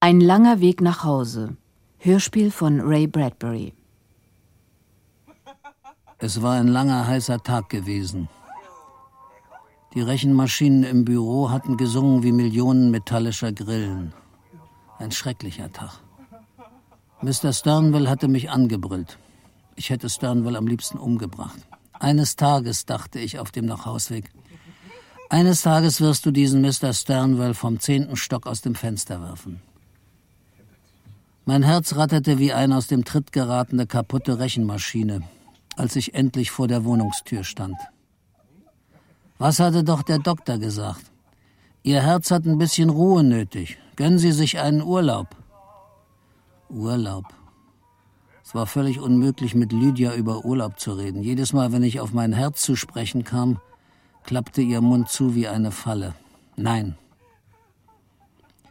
Ein 0.00 0.20
langer 0.20 0.60
Weg 0.60 0.80
nach 0.80 1.02
Hause. 1.02 1.56
Hörspiel 1.98 2.52
von 2.52 2.80
Ray 2.80 3.08
Bradbury. 3.08 3.72
Es 6.18 6.40
war 6.40 6.54
ein 6.54 6.68
langer, 6.68 7.08
heißer 7.08 7.42
Tag 7.42 7.68
gewesen. 7.68 8.28
Die 9.94 10.00
Rechenmaschinen 10.00 10.84
im 10.84 11.04
Büro 11.04 11.50
hatten 11.50 11.76
gesungen 11.76 12.22
wie 12.22 12.30
Millionen 12.30 12.92
metallischer 12.92 13.50
Grillen. 13.50 14.14
Ein 14.98 15.10
schrecklicher 15.10 15.72
Tag. 15.72 15.98
Mr. 17.20 17.52
Sternwell 17.52 18.08
hatte 18.08 18.28
mich 18.28 18.50
angebrüllt. 18.50 19.18
Ich 19.74 19.90
hätte 19.90 20.08
Sternwell 20.08 20.54
am 20.54 20.68
liebsten 20.68 20.98
umgebracht. 20.98 21.58
Eines 21.92 22.36
Tages, 22.36 22.86
dachte 22.86 23.18
ich 23.18 23.40
auf 23.40 23.50
dem 23.50 23.66
Nachhausweg, 23.66 24.30
eines 25.28 25.62
Tages 25.62 26.00
wirst 26.00 26.24
du 26.24 26.30
diesen 26.30 26.62
Mr. 26.62 26.92
Sternwell 26.94 27.52
vom 27.52 27.80
zehnten 27.80 28.16
Stock 28.16 28.46
aus 28.46 28.62
dem 28.62 28.76
Fenster 28.76 29.20
werfen. 29.20 29.60
Mein 31.48 31.62
Herz 31.62 31.96
ratterte 31.96 32.38
wie 32.38 32.52
eine 32.52 32.76
aus 32.76 32.88
dem 32.88 33.06
Tritt 33.06 33.32
geratene 33.32 33.86
kaputte 33.86 34.38
Rechenmaschine, 34.38 35.22
als 35.78 35.96
ich 35.96 36.12
endlich 36.12 36.50
vor 36.50 36.68
der 36.68 36.84
Wohnungstür 36.84 37.42
stand. 37.42 37.78
Was 39.38 39.58
hatte 39.58 39.82
doch 39.82 40.02
der 40.02 40.18
Doktor 40.18 40.58
gesagt? 40.58 41.10
Ihr 41.82 42.02
Herz 42.02 42.30
hat 42.30 42.44
ein 42.44 42.58
bisschen 42.58 42.90
Ruhe 42.90 43.24
nötig. 43.24 43.78
Gönnen 43.96 44.18
Sie 44.18 44.32
sich 44.32 44.58
einen 44.58 44.82
Urlaub. 44.82 45.28
Urlaub. 46.68 47.24
Es 48.44 48.54
war 48.54 48.66
völlig 48.66 49.00
unmöglich, 49.00 49.54
mit 49.54 49.72
Lydia 49.72 50.12
über 50.12 50.44
Urlaub 50.44 50.78
zu 50.78 50.92
reden. 50.92 51.22
Jedes 51.22 51.54
Mal, 51.54 51.72
wenn 51.72 51.82
ich 51.82 51.98
auf 51.98 52.12
mein 52.12 52.34
Herz 52.34 52.60
zu 52.60 52.76
sprechen 52.76 53.24
kam, 53.24 53.58
klappte 54.22 54.60
ihr 54.60 54.82
Mund 54.82 55.08
zu 55.08 55.34
wie 55.34 55.48
eine 55.48 55.70
Falle. 55.70 56.14
Nein. 56.56 56.98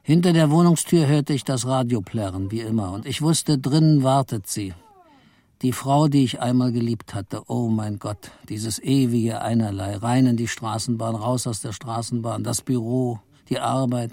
Hinter 0.07 0.31
der 0.31 0.49
Wohnungstür 0.49 1.05
hörte 1.05 1.33
ich 1.33 1.43
das 1.43 1.67
Radio 1.67 1.99
plärren, 1.99 2.49
wie 2.49 2.61
immer, 2.61 2.93
und 2.93 3.05
ich 3.05 3.21
wusste, 3.21 3.57
drinnen 3.57 4.03
wartet 4.03 4.47
sie. 4.47 4.73
Die 5.61 5.73
Frau, 5.73 6.07
die 6.07 6.23
ich 6.23 6.39
einmal 6.39 6.71
geliebt 6.71 7.13
hatte, 7.13 7.41
oh 7.47 7.67
mein 7.67 7.99
Gott, 7.99 8.31
dieses 8.47 8.79
ewige 8.79 9.41
Einerlei, 9.41 9.97
rein 9.97 10.25
in 10.27 10.37
die 10.37 10.47
Straßenbahn, 10.47 11.13
raus 11.13 11.45
aus 11.45 11.59
der 11.59 11.73
Straßenbahn, 11.73 12.45
das 12.45 12.61
Büro, 12.61 13.19
die 13.49 13.59
Arbeit, 13.59 14.11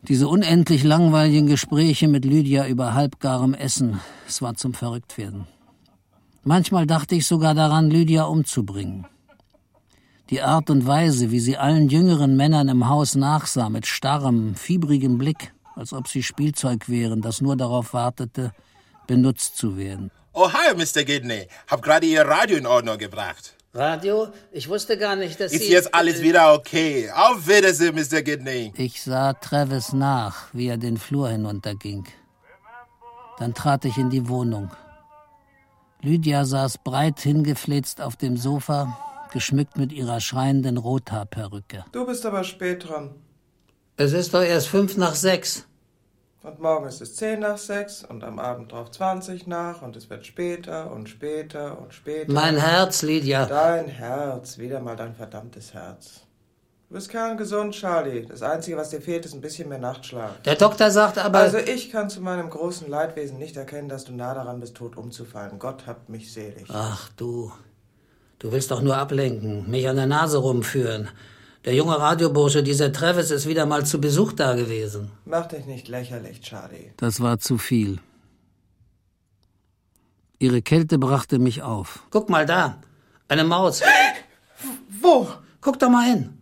diese 0.00 0.26
unendlich 0.26 0.84
langweiligen 0.84 1.46
Gespräche 1.46 2.08
mit 2.08 2.24
Lydia 2.24 2.66
über 2.66 2.94
halbgarem 2.94 3.52
Essen, 3.52 4.00
es 4.26 4.40
war 4.40 4.54
zum 4.54 4.72
Verrücktwerden. 4.72 5.46
Manchmal 6.44 6.86
dachte 6.86 7.14
ich 7.14 7.26
sogar 7.26 7.52
daran, 7.52 7.90
Lydia 7.90 8.24
umzubringen. 8.24 9.06
Die 10.30 10.42
Art 10.42 10.68
und 10.68 10.86
Weise, 10.86 11.30
wie 11.30 11.40
sie 11.40 11.56
allen 11.56 11.88
jüngeren 11.88 12.36
Männern 12.36 12.68
im 12.68 12.88
Haus 12.88 13.14
nachsah, 13.14 13.70
mit 13.70 13.86
starrem, 13.86 14.54
fiebrigem 14.54 15.16
Blick, 15.16 15.54
als 15.74 15.94
ob 15.94 16.06
sie 16.06 16.22
Spielzeug 16.22 16.88
wären, 16.88 17.22
das 17.22 17.40
nur 17.40 17.56
darauf 17.56 17.94
wartete, 17.94 18.52
benutzt 19.06 19.56
zu 19.56 19.78
werden. 19.78 20.10
Oh, 20.34 20.52
hi, 20.52 20.74
Mr. 20.74 21.04
Gidney. 21.04 21.48
Hab 21.66 21.80
gerade 21.80 22.06
Ihr 22.06 22.22
Radio 22.22 22.58
in 22.58 22.66
Ordnung 22.66 22.98
gebracht. 22.98 23.54
Radio? 23.72 24.28
Ich 24.52 24.68
wusste 24.68 24.98
gar 24.98 25.16
nicht, 25.16 25.40
dass 25.40 25.52
Ist 25.52 25.64
Sie... 25.64 25.72
jetzt 25.72 25.94
alles 25.94 26.20
wieder 26.20 26.52
okay. 26.52 27.10
Auf 27.14 27.48
Wiedersehen, 27.48 27.94
Mr. 27.94 28.22
Gidney. 28.22 28.72
Ich 28.76 29.02
sah 29.02 29.32
Travis 29.32 29.94
nach, 29.94 30.48
wie 30.52 30.68
er 30.68 30.76
den 30.76 30.98
Flur 30.98 31.30
hinunterging. 31.30 32.04
Dann 33.38 33.54
trat 33.54 33.86
ich 33.86 33.96
in 33.96 34.10
die 34.10 34.28
Wohnung. 34.28 34.70
Lydia 36.02 36.44
saß 36.44 36.78
breit 36.84 37.20
hingefläzt 37.20 38.00
auf 38.00 38.16
dem 38.16 38.36
Sofa, 38.36 38.96
geschmückt 39.30 39.76
mit 39.76 39.92
ihrer 39.92 40.20
schreienden 40.20 40.76
Rothaarperücke. 40.76 41.84
Du 41.92 42.06
bist 42.06 42.24
aber 42.26 42.44
spät 42.44 42.88
dran. 42.88 43.14
Es 43.96 44.12
ist 44.12 44.34
doch 44.34 44.42
erst 44.42 44.68
fünf 44.68 44.96
nach 44.96 45.14
sechs. 45.14 45.66
Und 46.42 46.60
morgen 46.60 46.86
ist 46.86 47.00
es 47.02 47.16
10 47.16 47.40
nach 47.40 47.58
6 47.58 48.04
und 48.04 48.22
am 48.22 48.38
Abend 48.38 48.70
drauf 48.70 48.92
20 48.92 49.48
nach 49.48 49.82
und 49.82 49.96
es 49.96 50.08
wird 50.08 50.24
später 50.24 50.90
und 50.92 51.08
später 51.08 51.78
und 51.80 51.92
später. 51.92 52.32
Mein 52.32 52.56
Herz, 52.56 53.02
Lydia. 53.02 53.44
Dein 53.46 53.88
Herz, 53.88 54.56
wieder 54.56 54.80
mal 54.80 54.94
dein 54.94 55.14
verdammtes 55.14 55.74
Herz. 55.74 56.20
Du 56.88 56.94
bist 56.94 57.10
kerngesund, 57.10 57.74
Charlie. 57.74 58.24
Das 58.24 58.42
Einzige, 58.42 58.76
was 58.78 58.90
dir 58.90 59.02
fehlt, 59.02 59.26
ist 59.26 59.34
ein 59.34 59.42
bisschen 59.42 59.68
mehr 59.68 59.78
Nachtschlaf. 59.78 60.40
Der 60.42 60.54
Doktor 60.54 60.90
sagt 60.90 61.18
aber... 61.18 61.40
Also 61.40 61.58
ich 61.58 61.90
kann 61.90 62.08
zu 62.08 62.22
meinem 62.22 62.48
großen 62.48 62.88
Leidwesen 62.88 63.36
nicht 63.36 63.58
erkennen, 63.58 63.90
dass 63.90 64.04
du 64.04 64.12
nah 64.12 64.32
daran 64.32 64.60
bist, 64.60 64.76
tot 64.76 64.96
umzufallen. 64.96 65.58
Gott 65.58 65.86
habt 65.86 66.08
mich 66.08 66.32
selig. 66.32 66.68
Ach 66.70 67.10
du, 67.16 67.52
du 68.38 68.52
willst 68.52 68.70
doch 68.70 68.82
nur 68.82 68.96
ablenken, 68.96 69.70
mich 69.70 69.88
an 69.88 69.96
der 69.96 70.06
Nase 70.06 70.38
rumführen. 70.38 71.08
Der 71.64 71.74
junge 71.74 71.98
Radiobursche, 71.98 72.62
dieser 72.62 72.92
Travis, 72.92 73.30
ist 73.30 73.46
wieder 73.46 73.66
mal 73.66 73.84
zu 73.84 74.00
Besuch 74.00 74.32
da 74.32 74.54
gewesen. 74.54 75.10
Mach 75.24 75.46
dich 75.46 75.66
nicht 75.66 75.88
lächerlich, 75.88 76.40
Charlie. 76.40 76.92
Das 76.96 77.20
war 77.20 77.38
zu 77.38 77.58
viel. 77.58 77.98
Ihre 80.38 80.62
Kälte 80.62 80.98
brachte 80.98 81.38
mich 81.38 81.62
auf. 81.62 82.06
Guck 82.10 82.30
mal 82.30 82.46
da, 82.46 82.80
eine 83.26 83.44
Maus. 83.44 83.82
Wo? 85.00 85.28
Guck 85.60 85.78
doch 85.80 85.90
mal 85.90 86.06
hin. 86.08 86.38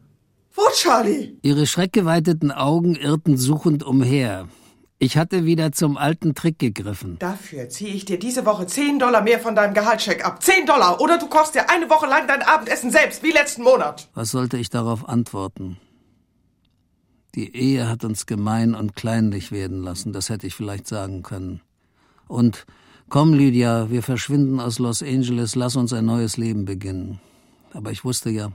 Wo, 0.54 0.62
Charlie? 0.74 1.38
Ihre 1.42 1.66
schreckgeweiteten 1.66 2.52
Augen 2.52 2.94
irrten 2.94 3.36
suchend 3.36 3.82
umher. 3.84 4.48
Ich 4.98 5.18
hatte 5.18 5.44
wieder 5.44 5.72
zum 5.72 5.98
alten 5.98 6.34
Trick 6.34 6.58
gegriffen. 6.58 7.18
Dafür 7.18 7.68
ziehe 7.68 7.92
ich 7.92 8.06
dir 8.06 8.18
diese 8.18 8.46
Woche 8.46 8.66
10 8.66 8.98
Dollar 8.98 9.20
mehr 9.22 9.40
von 9.40 9.54
deinem 9.54 9.74
Gehaltscheck 9.74 10.24
ab. 10.24 10.42
10 10.42 10.64
Dollar! 10.64 11.00
Oder 11.02 11.18
du 11.18 11.26
kochst 11.26 11.54
dir 11.54 11.68
eine 11.68 11.90
Woche 11.90 12.06
lang 12.06 12.26
dein 12.26 12.42
Abendessen 12.42 12.90
selbst, 12.90 13.22
wie 13.22 13.30
letzten 13.30 13.62
Monat. 13.62 14.08
Was 14.14 14.30
sollte 14.30 14.56
ich 14.56 14.70
darauf 14.70 15.06
antworten? 15.06 15.76
Die 17.34 17.54
Ehe 17.54 17.86
hat 17.90 18.04
uns 18.04 18.24
gemein 18.24 18.74
und 18.74 18.96
kleinlich 18.96 19.52
werden 19.52 19.82
lassen, 19.82 20.14
das 20.14 20.30
hätte 20.30 20.46
ich 20.46 20.54
vielleicht 20.54 20.86
sagen 20.86 21.22
können. 21.22 21.60
Und 22.26 22.64
komm, 23.10 23.34
Lydia, 23.34 23.90
wir 23.90 24.02
verschwinden 24.02 24.58
aus 24.58 24.78
Los 24.78 25.02
Angeles, 25.02 25.54
lass 25.54 25.76
uns 25.76 25.92
ein 25.92 26.06
neues 26.06 26.38
Leben 26.38 26.64
beginnen. 26.64 27.20
Aber 27.74 27.90
ich 27.90 28.06
wusste 28.06 28.30
ja, 28.30 28.52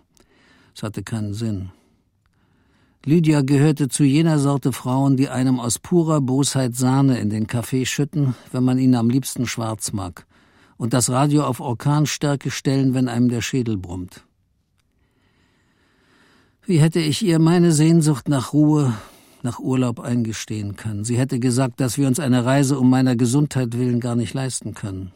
es 0.76 0.82
hatte 0.82 1.04
keinen 1.04 1.36
Sinn. 1.36 1.70
Lydia 3.04 3.42
gehörte 3.42 3.90
zu 3.90 4.04
jener 4.04 4.38
Sorte 4.38 4.72
Frauen, 4.72 5.18
die 5.18 5.28
einem 5.28 5.60
aus 5.60 5.80
purer 5.80 6.22
Bosheit 6.22 6.76
Sahne 6.76 7.20
in 7.20 7.32
den 7.32 7.48
Kaffee 7.48 7.88
schütten, 7.88 8.36
wenn 8.52 8.64
man 8.64 8.78
ihn 8.78 8.94
am 8.94 9.10
liebsten 9.10 9.48
schwarz 9.48 9.92
mag, 9.92 10.28
und 10.78 10.94
das 10.94 11.10
Radio 11.10 11.44
auf 11.44 11.60
Orkanstärke 11.62 12.52
stellen, 12.52 12.94
wenn 12.94 13.10
einem 13.10 13.30
der 13.30 13.42
Schädel 13.42 13.78
brummt. 13.78 14.24
Wie 16.64 16.80
hätte 16.80 17.00
ich 17.00 17.24
ihr 17.24 17.40
meine 17.40 17.72
Sehnsucht 17.72 18.30
nach 18.30 18.54
Ruhe, 18.54 18.94
nach 19.42 19.58
Urlaub 19.58 20.00
eingestehen 20.00 20.76
können? 20.76 21.04
Sie 21.04 21.18
hätte 21.18 21.40
gesagt, 21.40 21.80
dass 21.80 21.98
wir 21.98 22.06
uns 22.08 22.20
eine 22.20 22.46
Reise 22.46 22.78
um 22.78 22.88
meiner 22.88 23.16
Gesundheit 23.16 23.76
willen 23.76 24.00
gar 24.00 24.16
nicht 24.16 24.36
leisten 24.36 24.76
können. 24.76 25.12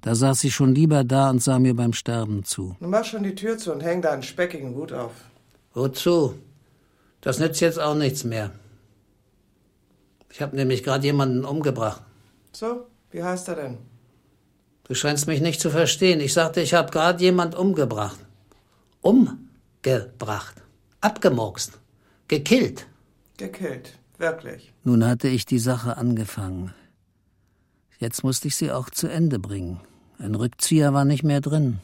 Da 0.00 0.16
saß 0.16 0.40
sie 0.40 0.50
schon 0.50 0.74
lieber 0.74 1.04
da 1.04 1.30
und 1.30 1.40
sah 1.40 1.60
mir 1.60 1.76
beim 1.76 1.92
Sterben 1.92 2.42
zu. 2.42 2.74
Nun 2.80 2.90
mach 2.90 3.04
schon 3.04 3.22
die 3.22 3.36
Tür 3.36 3.56
zu 3.56 3.72
und 3.72 3.84
häng 3.84 4.02
deinen 4.02 4.24
speckigen 4.24 4.74
Hut 4.74 4.92
auf. 4.92 5.12
Wozu? 5.74 6.34
Das 7.24 7.38
nützt 7.38 7.62
jetzt 7.62 7.80
auch 7.80 7.94
nichts 7.94 8.22
mehr. 8.22 8.50
Ich 10.30 10.42
habe 10.42 10.54
nämlich 10.54 10.82
gerade 10.82 11.06
jemanden 11.06 11.46
umgebracht. 11.46 12.02
So, 12.52 12.86
wie 13.10 13.22
heißt 13.22 13.48
er 13.48 13.54
denn? 13.54 13.78
Du 14.84 14.94
scheinst 14.94 15.26
mich 15.26 15.40
nicht 15.40 15.58
zu 15.58 15.70
verstehen. 15.70 16.20
Ich 16.20 16.34
sagte, 16.34 16.60
ich 16.60 16.74
habe 16.74 16.90
gerade 16.90 17.24
jemand 17.24 17.54
umgebracht. 17.54 18.18
Umgebracht. 19.00 20.56
Abgemurkst. 21.00 21.78
Gekillt. 22.28 22.86
Gekillt. 23.38 23.98
Wirklich. 24.18 24.74
Nun 24.82 25.06
hatte 25.06 25.28
ich 25.28 25.46
die 25.46 25.58
Sache 25.58 25.96
angefangen. 25.96 26.74
Jetzt 27.98 28.22
musste 28.22 28.48
ich 28.48 28.56
sie 28.56 28.70
auch 28.70 28.90
zu 28.90 29.08
Ende 29.08 29.38
bringen. 29.38 29.80
Ein 30.18 30.34
Rückzieher 30.34 30.92
war 30.92 31.06
nicht 31.06 31.24
mehr 31.24 31.40
drin. 31.40 31.78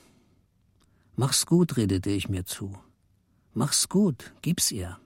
Mach's 1.16 1.46
gut, 1.46 1.78
redete 1.78 2.10
ich 2.10 2.28
mir 2.28 2.44
zu. 2.44 2.78
Mach's 3.54 3.88
gut, 3.88 4.34
gib's 4.42 4.70
ihr. 4.70 4.98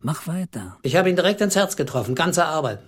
Mach 0.00 0.26
weiter. 0.26 0.76
Ich 0.82 0.96
habe 0.96 1.10
ihn 1.10 1.16
direkt 1.16 1.40
ins 1.40 1.56
Herz 1.56 1.76
getroffen, 1.76 2.14
ganze 2.14 2.44
Arbeit. 2.44 2.80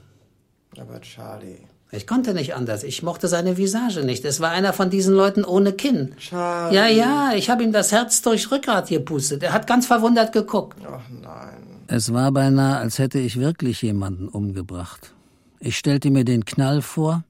Aber 0.78 1.00
Charlie. 1.00 1.66
Ich 1.90 2.06
konnte 2.06 2.34
nicht 2.34 2.55
anders. 2.55 2.84
Ich 2.84 3.02
mochte 3.02 3.28
seine 3.28 3.56
Visage 3.56 4.05
nicht. 4.05 4.25
Es 4.26 4.40
war 4.40 4.50
einer 4.50 4.75
von 4.75 4.90
diesen 4.90 5.14
Leuten 5.14 5.43
ohne 5.44 5.72
Kinn. 5.72 6.14
Charlie. 6.19 6.76
Ja, 6.76 6.87
ja, 6.87 7.32
ich 7.34 7.49
habe 7.49 7.62
ihm 7.62 7.72
das 7.72 7.93
Herz 7.93 8.20
durchs 8.20 8.50
Rückgrat 8.50 8.88
gepustet. 8.88 9.43
Er 9.43 9.55
hat 9.55 9.66
ganz 9.66 9.87
verwundert 9.87 10.32
geguckt. 10.32 10.78
Ach 10.87 11.00
nein. 11.08 11.62
Es 11.87 12.12
war 12.12 12.31
beinahe, 12.31 12.76
als 12.76 12.99
hätte 12.99 13.19
ich 13.19 13.40
wirklich 13.40 13.81
jemanden 13.81 14.28
umgebracht. 14.28 15.14
Ich 15.61 15.78
stellte 15.78 16.11
mir 16.11 16.25
den 16.25 16.44
Knall 16.44 16.82
vor, 16.82 17.25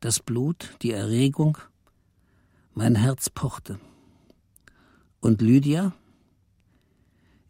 das 0.00 0.20
Blut, 0.20 0.76
die 0.82 0.92
Erregung. 0.92 1.56
Mein 2.74 2.96
Herz 2.96 3.30
pochte. 3.30 3.78
Und 5.20 5.40
Lydia? 5.40 5.92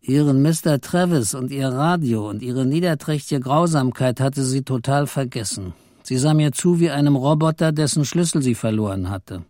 Ihren 0.06 0.42
Mr. 0.42 0.80
Travis 0.82 1.34
und 1.34 1.50
ihr 1.50 1.68
Radio 1.68 2.28
und 2.28 2.42
ihre 2.42 2.66
niederträchtige 2.66 3.40
Grausamkeit 3.40 4.20
hatte 4.20 4.44
sie 4.44 4.62
total 4.62 5.06
vergessen. 5.06 5.72
Sie 6.02 6.18
sah 6.18 6.34
mir 6.34 6.52
zu 6.52 6.78
wie 6.78 6.90
einem 6.90 7.16
Roboter, 7.16 7.72
dessen 7.72 8.04
Schlüssel 8.04 8.42
sie 8.42 8.54
verloren 8.54 9.08
hatte. 9.08 9.44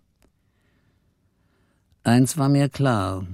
Eins 2.05 2.39
war 2.39 2.49
mir 2.49 2.69
klar. 2.69 3.27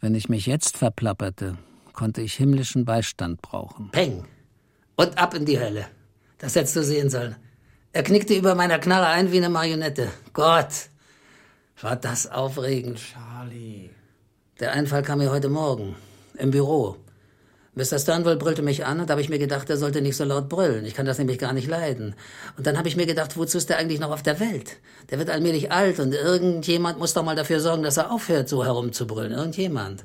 Wenn 0.00 0.16
ich 0.16 0.28
mich 0.28 0.46
jetzt 0.46 0.76
verplapperte, 0.76 1.56
konnte 1.92 2.20
ich 2.20 2.34
himmlischen 2.34 2.84
Beistand 2.84 3.40
brauchen. 3.40 3.90
Peng! 3.92 4.24
und 5.00 5.16
ab 5.16 5.32
in 5.34 5.46
die 5.46 5.58
Hölle. 5.58 5.86
Das 6.38 6.56
hättest 6.56 6.76
du 6.76 6.82
sehen 6.84 7.08
sollen. 7.08 7.36
Er 7.92 8.02
knickte 8.02 8.34
über 8.34 8.54
meiner 8.54 8.78
Knarre 8.78 9.06
ein 9.06 9.32
wie 9.32 9.38
eine 9.38 9.48
Marionette. 9.48 10.10
Gott, 10.34 10.90
war 11.80 11.96
das 11.96 12.30
aufregend. 12.30 12.98
Charlie. 12.98 13.79
Der 14.60 14.72
Einfall 14.72 15.02
kam 15.02 15.18
mir 15.18 15.30
heute 15.30 15.48
Morgen. 15.48 15.96
Im 16.36 16.50
Büro. 16.50 16.96
Mr. 17.74 17.98
Sternwell 17.98 18.36
brüllte 18.36 18.60
mich 18.60 18.84
an 18.84 19.00
und 19.00 19.08
da 19.08 19.12
habe 19.12 19.22
ich 19.22 19.30
mir 19.30 19.38
gedacht, 19.38 19.70
er 19.70 19.78
sollte 19.78 20.02
nicht 20.02 20.16
so 20.16 20.24
laut 20.24 20.50
brüllen. 20.50 20.84
Ich 20.84 20.94
kann 20.94 21.06
das 21.06 21.18
nämlich 21.18 21.38
gar 21.38 21.54
nicht 21.54 21.66
leiden. 21.66 22.14
Und 22.58 22.66
dann 22.66 22.76
habe 22.76 22.88
ich 22.88 22.96
mir 22.96 23.06
gedacht, 23.06 23.38
wozu 23.38 23.56
ist 23.56 23.70
der 23.70 23.78
eigentlich 23.78 24.00
noch 24.00 24.10
auf 24.10 24.22
der 24.22 24.38
Welt? 24.38 24.76
Der 25.08 25.18
wird 25.18 25.30
allmählich 25.30 25.72
alt 25.72 25.98
und 25.98 26.12
irgendjemand 26.12 26.98
muss 26.98 27.14
doch 27.14 27.24
mal 27.24 27.36
dafür 27.36 27.60
sorgen, 27.60 27.82
dass 27.82 27.96
er 27.96 28.10
aufhört, 28.10 28.50
so 28.50 28.64
herumzubrüllen. 28.64 29.32
Irgendjemand. 29.32 30.04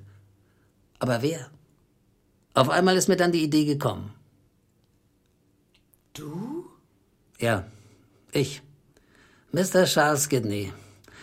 Aber 0.99 1.21
wer? 1.21 1.49
Auf 2.53 2.69
einmal 2.69 2.95
ist 2.95 3.09
mir 3.09 3.17
dann 3.17 3.33
die 3.33 3.43
Idee 3.43 3.65
gekommen. 3.65 4.13
Du? 6.13 6.65
Ja, 7.39 7.65
ich. 8.31 8.61
Mr. 9.51 9.83
Charles 9.83 10.29
Gidney. 10.29 10.71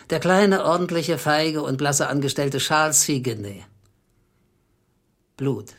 Der 0.09 0.19
kleine, 0.19 0.65
ordentliche, 0.65 1.17
feige 1.17 1.63
und 1.63 1.77
blasse 1.77 2.07
Angestellte 2.07 2.57
Charles. 2.57 3.05
Gidney. 3.05 3.63
Blut. 5.37 5.73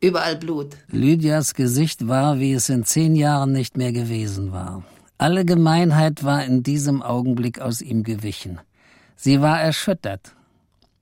Überall 0.00 0.36
Blut. 0.36 0.76
Lydias 0.88 1.54
Gesicht 1.54 2.06
war, 2.06 2.38
wie 2.38 2.52
es 2.52 2.68
in 2.68 2.84
zehn 2.84 3.16
Jahren 3.16 3.52
nicht 3.52 3.76
mehr 3.76 3.92
gewesen 3.92 4.52
war. 4.52 4.84
Alle 5.18 5.44
Gemeinheit 5.44 6.22
war 6.22 6.44
in 6.44 6.62
diesem 6.62 7.02
Augenblick 7.02 7.60
aus 7.60 7.80
ihm 7.80 8.04
gewichen. 8.04 8.60
Sie 9.16 9.40
war 9.40 9.60
erschüttert. 9.60 10.34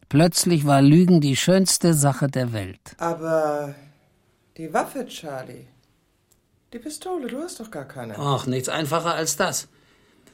Plötzlich 0.08 0.64
war 0.64 0.80
Lügen 0.80 1.20
die 1.20 1.36
schönste 1.36 1.92
Sache 1.92 2.28
der 2.28 2.52
Welt. 2.52 2.80
Aber 2.96 3.74
die 4.56 4.72
Waffe, 4.72 5.04
Charlie. 5.06 5.66
Die 6.72 6.78
Pistole, 6.78 7.26
du 7.26 7.38
hast 7.42 7.60
doch 7.60 7.70
gar 7.70 7.84
keine. 7.84 8.18
Ach, 8.18 8.46
nichts 8.46 8.68
einfacher 8.70 9.14
als 9.14 9.36
das. 9.36 9.68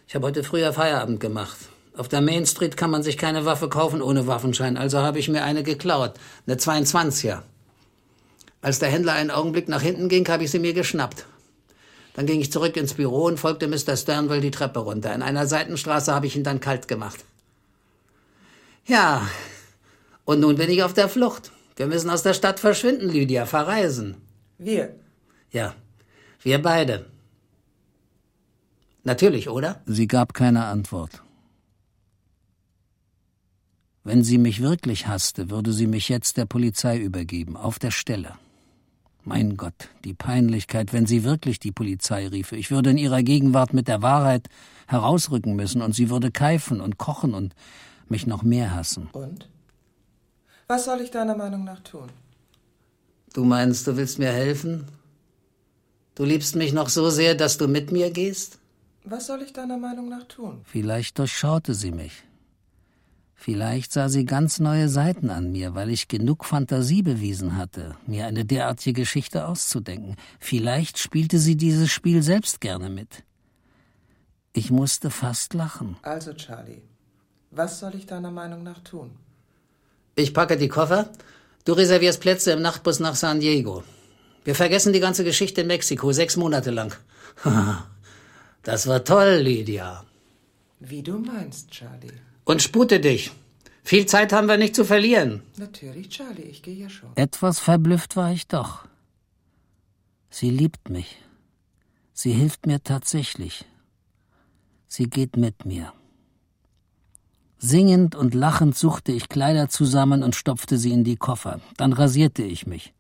Ich 0.07 0.15
habe 0.15 0.27
heute 0.27 0.45
früher 0.45 0.73
Feierabend 0.73 1.19
gemacht. 1.19 1.57
Auf 1.97 2.09
der 2.09 2.23
Main 2.23 2.47
Street 2.47 2.77
kann 2.77 2.91
man 2.91 3.03
sich 3.03 3.19
keine 3.19 3.45
Waffe 3.45 3.69
kaufen 3.69 4.01
ohne 4.01 4.27
Waffenschein, 4.27 4.79
also 4.79 4.99
habe 5.01 5.19
ich 5.19 5.29
mir 5.29 5.45
eine 5.45 5.63
geklaut. 5.63 6.15
Eine 6.47 6.57
22er. 6.57 7.43
Als 8.63 8.79
der 8.79 8.89
Händler 8.89 9.13
einen 9.13 9.31
Augenblick 9.31 9.69
nach 9.69 9.83
hinten 9.83 10.09
ging, 10.09 10.27
habe 10.29 10.45
ich 10.45 10.51
sie 10.51 10.59
mir 10.59 10.73
geschnappt. 10.73 11.27
Dann 12.15 12.27
ging 12.27 12.41
ich 12.41 12.53
zurück 12.53 12.77
ins 12.77 12.95
Büro 12.95 13.25
und 13.25 13.41
folgte 13.41 13.69
Mr. 13.69 13.97
Sternwell 13.97 14.41
die 14.41 14.51
Treppe 14.51 14.81
runter. 14.81 15.15
In 15.15 15.23
einer 15.23 15.47
Seitenstraße 15.47 16.15
habe 16.15 16.27
ich 16.27 16.37
ihn 16.37 16.45
dann 16.45 16.61
kalt 16.61 16.89
gemacht. 16.89 17.25
Ja, 18.87 19.27
und 20.25 20.41
nun 20.41 20.57
bin 20.57 20.71
ich 20.71 20.83
auf 20.83 20.95
der 20.95 21.09
Flucht. 21.09 21.53
Wir 21.77 21.87
müssen 21.87 22.11
aus 22.11 22.23
der 22.23 22.35
Stadt 22.35 22.61
verschwinden, 22.61 23.09
Lydia, 23.09 23.47
verreisen. 23.47 24.17
Wir. 24.59 24.95
Ja, 25.51 25.75
wir 26.43 26.61
beide. 26.61 27.07
Natürlich, 29.05 29.49
oder? 29.49 29.81
Sie 29.87 30.07
gab 30.07 30.35
keine 30.35 30.65
Antwort. 30.67 31.23
Wenn 34.05 34.25
sie 34.25 34.39
mich 34.39 34.61
wirklich 34.61 35.07
hasste, 35.07 35.49
würde 35.51 35.73
sie 35.73 35.87
mich 35.87 36.09
jetzt 36.09 36.37
der 36.37 36.47
Polizei 36.47 36.99
übergeben, 36.99 37.57
auf 37.57 37.79
der 37.79 37.93
Stelle. 37.93 38.35
Mein 39.25 39.57
Gott, 39.57 39.91
die 40.05 40.15
Peinlichkeit, 40.15 40.93
wenn 40.93 41.07
sie 41.07 41.23
wirklich 41.23 41.61
die 41.61 41.71
Polizei 41.71 42.27
riefe. 42.27 42.57
Ich 42.57 42.73
würde 42.73 42.91
in 42.91 42.99
ihrer 42.99 43.23
Gegenwart 43.23 43.73
mit 43.73 43.87
der 43.87 44.03
Wahrheit 44.03 44.49
herausrücken 44.89 45.55
müssen 45.55 45.81
und 45.83 45.95
sie 45.95 46.11
würde 46.11 46.33
keifen 46.33 46.81
und 46.81 46.99
kochen 46.99 47.33
und 47.33 47.55
mich 48.09 48.27
noch 48.27 48.43
mehr 48.43 48.75
hassen. 48.75 49.09
Und? 49.13 49.49
Was 50.67 50.87
soll 50.87 51.01
ich 51.01 51.13
deiner 51.13 51.37
Meinung 51.37 51.63
nach 51.63 51.81
tun? 51.81 52.09
Du 53.33 53.45
meinst, 53.45 53.87
du 53.87 53.97
willst 53.97 54.19
mir 54.19 54.33
helfen? 54.33 54.89
Du 56.17 56.25
liebst 56.25 56.57
mich 56.57 56.73
noch 56.73 56.89
so 56.89 57.09
sehr, 57.09 57.37
dass 57.37 57.57
du 57.57 57.69
mit 57.69 57.93
mir 57.93 58.11
gehst? 58.11 58.59
Was 59.05 59.29
soll 59.29 59.43
ich 59.43 59.53
deiner 59.53 59.79
Meinung 59.79 60.09
nach 60.09 60.25
tun? 60.25 60.61
Vielleicht 60.65 61.19
durchschaute 61.21 61.75
sie 61.75 61.93
mich. 61.93 62.25
Vielleicht 63.45 63.93
sah 63.93 64.09
sie 64.09 64.25
ganz 64.25 64.61
neue 64.61 64.89
Seiten 64.89 65.29
an 65.29 65.51
mir, 65.51 65.75
weil 65.75 65.91
ich 65.91 66.07
genug 66.07 66.45
Fantasie 66.45 67.03
bewiesen 67.03 67.57
hatte, 67.57 67.97
mir 68.07 68.27
eine 68.27 68.45
derartige 68.45 69.01
Geschichte 69.01 69.49
auszudenken. 69.49 70.15
Vielleicht 70.39 70.97
spielte 70.97 71.41
sie 71.41 71.57
dieses 71.57 71.91
Spiel 71.91 72.23
selbst 72.23 72.61
gerne 72.61 72.89
mit. 72.89 73.25
Ich 74.53 74.71
musste 74.71 75.11
fast 75.11 75.55
lachen. 75.55 75.97
Also, 76.03 76.35
Charlie, 76.35 76.83
was 77.51 77.81
soll 77.81 77.97
ich 77.97 78.07
deiner 78.07 78.31
Meinung 78.31 78.63
nach 78.63 78.79
tun? 78.79 79.11
Ich 80.15 80.33
packe 80.35 80.57
die 80.57 80.69
Koffer. 80.69 81.11
Du 81.65 81.73
reservierst 81.73 82.21
Plätze 82.21 82.53
im 82.53 82.63
Nachtbus 82.63 83.01
nach 83.01 83.17
San 83.17 83.41
Diego. 83.41 83.83
Wir 84.45 84.55
vergessen 84.55 84.93
die 84.93 85.01
ganze 85.01 85.25
Geschichte 85.25 85.63
in 85.63 85.67
Mexiko, 85.67 86.13
sechs 86.13 86.37
Monate 86.37 86.71
lang. 86.71 86.95
Das 88.63 88.87
war 88.87 89.03
toll, 89.03 89.41
Lydia. 89.43 90.05
Wie 90.79 91.03
du 91.03 91.19
meinst, 91.19 91.73
Charlie. 91.73 92.21
Und 92.45 92.63
spute 92.63 93.01
dich. 93.01 93.33
Viel 93.85 94.07
Zeit 94.07 94.33
haben 94.33 94.49
wir 94.49 94.57
nicht 94.57 94.77
zu 94.77 94.85
verlieren. 94.85 95.43
Natürlich, 95.57 96.09
Charlie, 96.09 96.43
ich 96.43 96.63
gehe 96.63 96.75
ja 96.75 96.89
schon. 96.89 97.11
Etwas 97.17 97.59
verblüfft 97.59 98.17
war 98.17 98.33
ich 98.33 98.47
doch. 98.47 98.85
Sie 100.31 100.51
liebt 100.51 100.89
mich. 100.89 101.19
Sie 102.13 102.33
hilft 102.33 102.67
mir 102.67 102.83
tatsächlich. 102.83 103.65
Sie 104.87 105.09
geht 105.11 105.37
mit 105.37 105.65
mir. 105.65 105.93
Singend 107.59 108.15
und 108.15 108.35
lachend 108.35 108.77
suchte 108.77 109.13
ich 109.13 109.29
Kleider 109.29 109.69
zusammen 109.69 110.23
und 110.23 110.35
stopfte 110.35 110.79
sie 110.79 110.93
in 110.93 111.05
die 111.05 111.17
Koffer. 111.17 111.61
Dann 111.77 111.93
rasierte 111.93 112.43
ich 112.43 112.67
mich. 112.67 112.93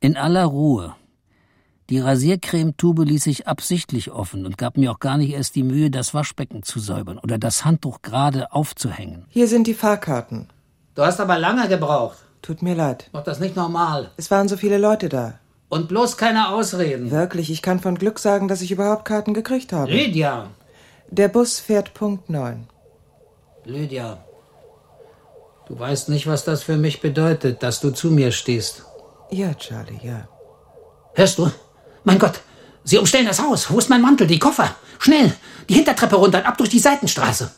In 0.00 0.16
aller 0.16 0.44
Ruhe, 0.44 0.94
die 1.88 2.00
Rasiercremetube 2.00 3.04
ließ 3.04 3.26
ich 3.26 3.46
absichtlich 3.46 4.10
offen 4.10 4.44
und 4.44 4.58
gab 4.58 4.76
mir 4.76 4.90
auch 4.90 4.98
gar 4.98 5.16
nicht 5.16 5.32
erst 5.32 5.54
die 5.54 5.62
Mühe, 5.62 5.90
das 5.90 6.14
Waschbecken 6.14 6.62
zu 6.62 6.80
säubern 6.80 7.18
oder 7.18 7.38
das 7.38 7.64
Handtuch 7.64 8.02
gerade 8.02 8.52
aufzuhängen. 8.52 9.24
Hier 9.28 9.46
sind 9.46 9.66
die 9.66 9.74
Fahrkarten. 9.74 10.48
Du 10.94 11.02
hast 11.02 11.20
aber 11.20 11.38
lange 11.38 11.68
gebraucht. 11.68 12.18
Tut 12.42 12.62
mir 12.62 12.74
leid. 12.74 13.08
Doch 13.12 13.22
das 13.24 13.40
nicht 13.40 13.56
normal. 13.56 14.10
Es 14.16 14.30
waren 14.30 14.48
so 14.48 14.56
viele 14.56 14.78
Leute 14.78 15.08
da. 15.08 15.38
Und 15.68 15.88
bloß 15.88 16.16
keine 16.16 16.48
Ausreden. 16.50 17.10
Wirklich, 17.10 17.50
ich 17.50 17.62
kann 17.62 17.80
von 17.80 17.96
Glück 17.96 18.18
sagen, 18.18 18.48
dass 18.48 18.62
ich 18.62 18.70
überhaupt 18.70 19.04
Karten 19.04 19.34
gekriegt 19.34 19.72
habe. 19.72 19.90
Lydia! 19.90 20.48
Der 21.10 21.28
Bus 21.28 21.60
fährt 21.60 21.94
Punkt 21.94 22.30
9. 22.30 22.66
Lydia, 23.64 24.18
du 25.68 25.78
weißt 25.78 26.08
nicht, 26.08 26.26
was 26.26 26.44
das 26.44 26.62
für 26.62 26.76
mich 26.76 27.00
bedeutet, 27.00 27.62
dass 27.62 27.80
du 27.80 27.90
zu 27.90 28.10
mir 28.10 28.32
stehst. 28.32 28.84
Ja, 29.30 29.54
Charlie, 29.54 29.98
ja. 30.02 30.28
Hörst 31.14 31.38
du? 31.38 31.50
Mein 32.06 32.20
Gott, 32.20 32.40
Sie 32.84 32.98
umstellen 32.98 33.26
das 33.26 33.42
Haus. 33.42 33.68
Wo 33.68 33.78
ist 33.78 33.90
mein 33.90 34.00
Mantel, 34.00 34.28
die 34.28 34.38
Koffer? 34.38 34.76
Schnell, 35.00 35.34
die 35.68 35.74
Hintertreppe 35.74 36.14
runter 36.14 36.38
und 36.38 36.46
ab 36.46 36.56
durch 36.56 36.70
die 36.70 36.78
Seitenstraße. 36.78 37.50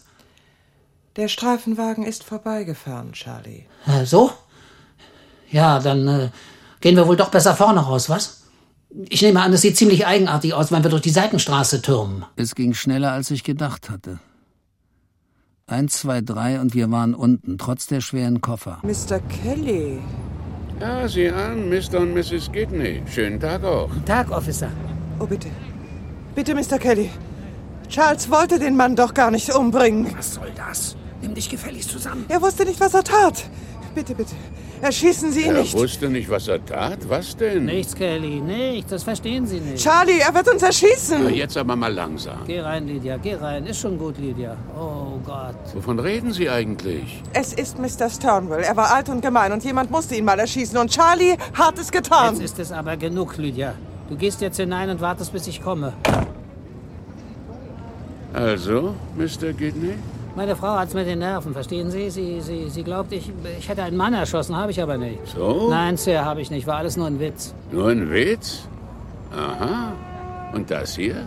Der 1.17 1.29
Streifenwagen 1.29 2.03
ist 2.07 2.25
vorbeigefahren, 2.25 3.13
Charlie. 3.13 3.67
Äh, 3.87 4.07
so? 4.07 4.33
Ja, 5.51 5.81
dann 5.81 6.09
äh, 6.09 6.31
gehen 6.81 6.97
wir 6.97 7.07
wohl 7.07 7.17
doch 7.17 7.29
besser 7.29 7.55
vorne 7.55 7.81
raus, 7.81 8.09
was? 8.09 8.45
Ich 9.11 9.21
nehme 9.21 9.43
an, 9.43 9.53
es 9.53 9.61
sieht 9.61 9.77
ziemlich 9.77 10.07
eigenartig 10.07 10.55
aus, 10.55 10.73
wenn 10.73 10.83
wir 10.83 10.91
durch 10.91 11.03
die 11.03 11.11
Seitenstraße 11.11 11.83
türmen. 11.83 12.25
Es 12.37 12.55
ging 12.55 12.73
schneller, 12.73 13.13
als 13.13 13.31
ich 13.31 13.45
gedacht 13.45 13.91
hatte. 13.91 14.21
Eins, 15.67 15.99
zwei, 15.99 16.23
drei 16.23 16.59
und 16.59 16.73
wir 16.73 16.91
waren 16.91 17.15
unten, 17.15 17.59
trotz 17.59 17.87
der 17.87 18.01
schweren 18.01 18.41
Koffer. 18.41 18.81
Mr. 18.83 19.21
Kelly. 19.43 20.01
Ja, 20.81 21.09
sieh 21.09 21.29
an, 21.31 21.69
Mr. 21.69 21.99
und 22.01 22.15
Mrs. 22.15 22.53
Gidney. 22.53 23.03
Schönen 23.13 23.41
Tag 23.41 23.65
auch. 23.65 23.89
Guten 23.89 24.05
Tag, 24.05 24.31
Officer. 24.31 24.71
Oh, 25.19 25.27
bitte. 25.27 25.49
Bitte, 26.37 26.55
Mr. 26.55 26.79
Kelly. 26.79 27.11
Charles 27.89 28.31
wollte 28.31 28.61
den 28.61 28.77
Mann 28.77 28.95
doch 28.95 29.13
gar 29.13 29.33
nicht 29.33 29.53
umbringen. 29.53 30.15
Was 30.17 30.35
soll 30.35 30.53
das? 30.55 30.95
Nimm 31.21 31.35
dich 31.35 31.49
gefälligst 31.49 31.91
zusammen. 31.91 32.27
Er 32.29 32.41
wusste 32.41 32.65
nicht, 32.65 32.79
was 32.79 32.95
er 32.95 33.03
tat. 33.03 33.45
Bitte, 33.95 34.15
bitte. 34.15 34.37
Erschießen 34.81 35.33
Sie 35.33 35.43
ihn 35.43 35.55
er 35.55 35.63
nicht. 35.63 35.75
wusste 35.77 36.09
nicht, 36.09 36.29
was 36.31 36.49
er 36.49 36.65
tat. 36.65 36.99
Was 37.09 37.37
denn? 37.37 37.65
Nichts, 37.65 37.95
Kelly, 37.95 38.41
nichts. 38.41 38.91
Das 38.91 39.03
verstehen 39.03 39.47
Sie 39.47 39.61
nicht. 39.61 39.83
Charlie, 39.83 40.19
er 40.21 40.35
wird 40.35 40.49
uns 40.49 40.61
Na, 40.63 40.69
erschießen. 40.69 41.35
jetzt 41.35 41.57
aber 41.57 41.75
mal 41.77 41.93
langsam. 41.93 42.39
Geh 42.47 42.61
rein, 42.61 42.87
Lydia, 42.87 43.17
geh 43.17 43.35
rein. 43.35 43.67
Ist 43.67 43.81
schon 43.81 43.99
gut, 43.99 44.19
Lydia. 44.19 44.57
Oh 44.79 45.19
Gott. 45.25 45.57
Wovon 45.75 45.99
reden 45.99 46.33
Sie 46.33 46.49
eigentlich? 46.49 47.23
Es 47.33 47.53
ist 47.53 47.79
Mr. 47.79 48.09
Stonewall. 48.11 48.61
Er 48.63 48.77
war 48.77 48.93
alt 48.95 49.09
und 49.09 49.21
gemein 49.21 49.53
und 49.53 49.65
jemand 49.65 49.91
musste 49.91 50.15
ihn 50.15 50.25
mal 50.25 50.39
erschießen. 50.39 50.79
Und 50.79 50.91
Charlie 50.91 51.37
hat 51.55 51.79
es 51.79 51.91
getan. 51.91 52.35
Jetzt 52.35 52.43
ist 52.45 52.59
es 52.59 52.73
aber 52.73 52.97
genug, 52.97 53.37
Lydia. 53.37 53.75
Du 54.09 54.17
gehst 54.17 54.41
jetzt 54.41 54.57
hinein 54.57 54.89
und 54.91 55.01
wartest, 55.01 55.33
bis 55.33 55.47
ich 55.47 55.63
komme. 55.63 55.93
Also, 58.33 58.95
Mr. 59.17 59.53
Gidney? 59.53 59.95
Meine 60.37 60.55
Frau 60.55 60.79
hat's 60.79 60.95
mit 60.95 61.07
den 61.07 61.19
Nerven, 61.19 61.53
verstehen 61.53 61.91
Sie? 61.91 62.11
Sie, 62.11 62.41
sie, 62.41 62.69
sie 62.69 62.83
glaubt, 62.85 63.13
ich, 63.13 63.33
ich 63.59 63.69
hätte 63.69 63.83
einen 63.83 63.97
Mann 63.97 64.15
erschossen, 64.15 64.57
habe 64.57 64.71
ich 64.71 64.81
aber 64.81 64.97
nicht. 64.97 65.19
So? 65.35 65.69
Nein, 65.71 65.97
Sir, 65.97 66.25
habe 66.25 66.41
ich 66.41 66.51
nicht. 66.51 66.67
War 66.67 66.77
alles 66.77 66.97
nur 66.97 67.07
ein 67.07 67.19
Witz. 67.19 67.55
Nur 67.73 67.89
ein 67.89 68.11
Witz? 68.11 68.69
Aha. 69.37 69.93
Und 70.53 70.71
das 70.71 70.95
hier? 70.97 71.27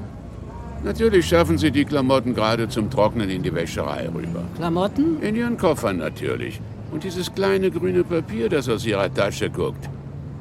Natürlich 0.84 1.28
schaffen 1.28 1.58
Sie 1.58 1.70
die 1.70 1.86
Klamotten 1.86 2.34
gerade 2.34 2.68
zum 2.68 2.90
Trocknen 2.90 3.30
in 3.30 3.44
die 3.44 3.54
Wäscherei 3.54 4.08
rüber. 4.08 4.44
Klamotten? 4.56 5.22
In 5.22 5.36
Ihren 5.36 5.58
Koffern 5.58 5.98
natürlich. 5.98 6.60
Und 6.92 7.04
dieses 7.04 7.34
kleine 7.34 7.70
grüne 7.70 8.04
Papier, 8.04 8.50
das 8.50 8.68
aus 8.68 8.86
Ihrer 8.86 9.14
Tasche 9.14 9.50
guckt. 9.50 9.90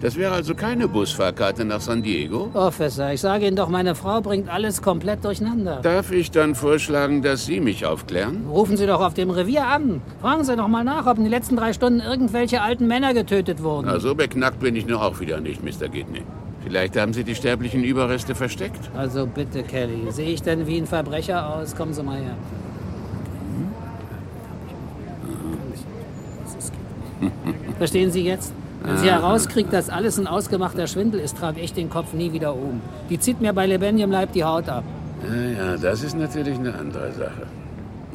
Das 0.01 0.17
wäre 0.17 0.33
also 0.33 0.55
keine 0.55 0.89
Busfahrkarte 0.89 1.67
nach 1.67 1.83
San 1.83 2.03
Diego? 2.03 2.49
Officer, 2.55 3.13
ich 3.13 3.21
sage 3.21 3.47
Ihnen 3.47 3.57
doch, 3.57 3.69
meine 3.69 3.95
Frau 3.95 4.23
bringt 4.23 4.49
alles 4.49 4.81
komplett 4.81 5.23
durcheinander. 5.27 5.81
Darf 5.83 6.11
ich 6.11 6.31
dann 6.31 6.55
vorschlagen, 6.55 7.21
dass 7.21 7.45
Sie 7.45 7.61
mich 7.61 7.85
aufklären? 7.85 8.47
Rufen 8.51 8.79
Sie 8.79 8.87
doch 8.87 9.03
auf 9.03 9.13
dem 9.13 9.29
Revier 9.29 9.67
an. 9.67 10.01
Fragen 10.23 10.45
Sie 10.45 10.57
doch 10.57 10.69
mal 10.69 10.85
nach, 10.85 11.07
ob 11.07 11.19
in 11.19 11.25
den 11.25 11.31
letzten 11.31 11.57
drei 11.57 11.75
Stunden 11.75 12.01
irgendwelche 12.01 12.63
alten 12.63 12.87
Männer 12.87 13.13
getötet 13.13 13.63
wurden. 13.63 13.89
Na, 13.89 14.01
so 14.01 14.15
beknackt 14.15 14.61
bin 14.61 14.75
ich 14.75 14.87
nur 14.87 15.03
auch 15.03 15.21
wieder 15.21 15.39
nicht, 15.39 15.63
Mr. 15.63 15.89
Gidney. 15.89 16.23
Vielleicht 16.65 16.97
haben 16.97 17.13
Sie 17.13 17.25
die 17.25 17.35
sterblichen 17.35 17.85
Überreste 17.85 18.35
versteckt. 18.35 18.91
Also 18.97 19.27
bitte, 19.27 19.63
Kelly. 19.63 20.11
Sehe 20.11 20.31
ich 20.31 20.43
denn 20.43 20.67
wie 20.67 20.79
ein 20.79 20.87
Verbrecher 20.87 21.57
aus? 21.57 21.77
Kommen 21.77 21.93
Sie 21.93 22.03
mal 22.03 22.19
her. 22.19 22.37
Verstehen 27.79 28.11
Sie 28.11 28.25
jetzt? 28.25 28.55
Wenn 28.91 28.99
sie 28.99 29.11
herauskriegt, 29.11 29.73
dass 29.73 29.89
alles 29.89 30.19
ein 30.19 30.27
ausgemachter 30.27 30.89
Schwindel 30.89 31.21
ist, 31.21 31.39
trage 31.39 31.61
ich 31.61 31.73
den 31.73 31.89
Kopf 31.91 32.13
nie 32.13 32.33
wieder 32.33 32.55
um. 32.55 32.81
Die 33.09 33.21
zieht 33.21 33.41
mir 33.41 33.53
bei 33.53 33.67
lebendigem 33.67 34.11
Leib 34.11 34.33
die 34.33 34.43
Haut 34.43 34.69
ab. 34.69 34.83
Ja, 35.29 35.35
ja, 35.35 35.77
das 35.77 36.03
ist 36.03 36.17
natürlich 36.17 36.59
eine 36.59 36.75
andere 36.75 37.13
Sache. 37.13 37.47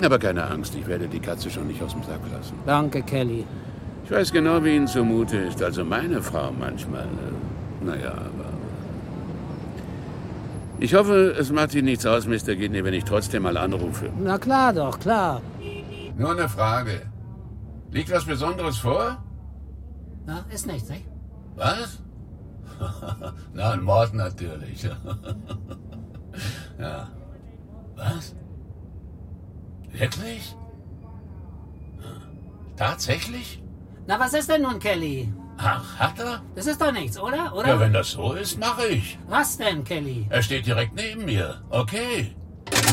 Aber 0.04 0.20
keine 0.20 0.44
Angst, 0.46 0.76
ich 0.76 0.86
werde 0.86 1.08
die 1.08 1.20
Katze 1.22 1.50
schon 1.50 1.68
nicht 1.68 1.82
aus 1.82 1.94
dem 1.94 2.04
Sack 2.04 2.20
lassen. 2.30 2.56
Danke, 2.66 3.02
Kelly. 3.04 3.46
Ich 4.04 4.12
weiß 4.12 4.34
genau, 4.34 4.62
wie 4.66 4.76
Ihnen 4.76 4.88
zumute 4.88 5.38
ist. 5.38 5.64
Also 5.64 5.86
meine 5.86 6.22
Frau 6.22 6.52
manchmal. 6.60 7.04
Äh, 7.04 7.86
naja, 7.86 8.12
aber. 8.12 8.50
Ich 10.80 10.94
hoffe, 10.94 11.36
es 11.40 11.54
macht 11.54 11.74
Ihnen 11.74 11.86
nichts 11.86 12.06
aus, 12.06 12.28
Mr. 12.28 12.56
Gidney, 12.56 12.84
wenn 12.84 12.94
ich 12.94 13.06
trotzdem 13.06 13.44
mal 13.44 13.56
anrufe. 13.56 14.10
Na 14.22 14.38
klar 14.38 14.74
doch, 14.74 15.00
klar. 15.00 15.42
Nur 16.18 16.32
eine 16.32 16.50
Frage. 16.50 17.04
Liegt 17.92 18.12
was 18.12 18.26
Besonderes 18.26 18.78
vor? 18.78 19.24
Na, 20.26 20.46
ist 20.52 20.66
nichts, 20.68 20.90
ne? 20.90 21.02
Was? 21.56 22.00
Na, 23.54 23.72
ein 23.72 23.84
Mord 23.84 24.14
natürlich. 24.14 24.84
ja. 26.80 27.08
Was? 27.96 28.36
Wirklich? 29.92 30.56
Tatsächlich? 32.76 33.64
Na, 34.08 34.20
was 34.20 34.34
ist 34.34 34.50
denn 34.50 34.64
nun, 34.64 34.80
Kelly? 34.80 35.32
Ach, 35.58 35.98
hat 35.98 36.20
er? 36.20 36.42
Das 36.56 36.66
ist 36.66 36.82
doch 36.82 36.92
nichts, 36.92 37.18
oder? 37.18 37.56
Oder? 37.56 37.68
Ja, 37.68 37.80
wenn 37.80 37.94
das 37.94 38.12
so 38.12 38.34
ist, 38.34 38.60
mache 38.60 38.88
ich. 38.88 39.18
Was 39.28 39.58
denn, 39.58 39.84
Kelly? 39.84 40.28
Er 40.30 40.42
steht 40.42 40.66
direkt 40.66 40.96
neben 40.96 41.24
mir. 41.26 41.62
Okay. 41.70 42.36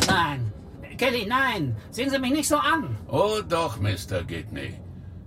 Nein. 0.06 0.52
Kelly, 0.96 1.26
nein. 1.26 1.76
Sehen 1.90 2.10
Sie 2.10 2.18
mich 2.18 2.32
nicht 2.32 2.48
so 2.48 2.56
an. 2.56 2.96
Oh 3.08 3.40
doch, 3.48 3.80
Mr. 3.80 4.22
Gidney. 4.24 4.74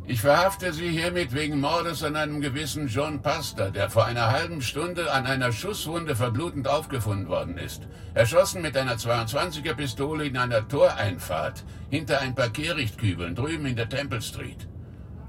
Ich 0.08 0.22
verhafte 0.22 0.72
Sie 0.72 0.90
hiermit 0.90 1.34
wegen 1.34 1.60
Mordes 1.60 2.04
an 2.04 2.16
einem 2.16 2.40
gewissen 2.40 2.88
John 2.88 3.24
Pastor, 3.24 3.72
der 3.72 3.90
vor 3.90 4.06
einer 4.06 4.32
halben 4.32 4.62
Stunde 4.62 5.12
an 5.12 5.26
einer 5.26 5.52
Schusswunde 5.52 6.16
verblutend 6.16 6.68
aufgefunden 6.68 7.28
worden 7.28 7.58
ist. 7.58 7.88
Erschossen 8.14 8.62
mit 8.62 8.78
einer 8.78 8.98
22er 8.98 9.74
Pistole 9.74 10.26
in 10.26 10.38
einer 10.38 10.68
Toreinfahrt 10.68 11.64
hinter 11.90 12.22
ein 12.22 12.36
paar 12.36 12.50
Kehrichtkübeln 12.50 13.34
drüben 13.34 13.66
in 13.66 13.76
der 13.76 13.90
Temple 13.90 14.22
Street. 14.22 14.68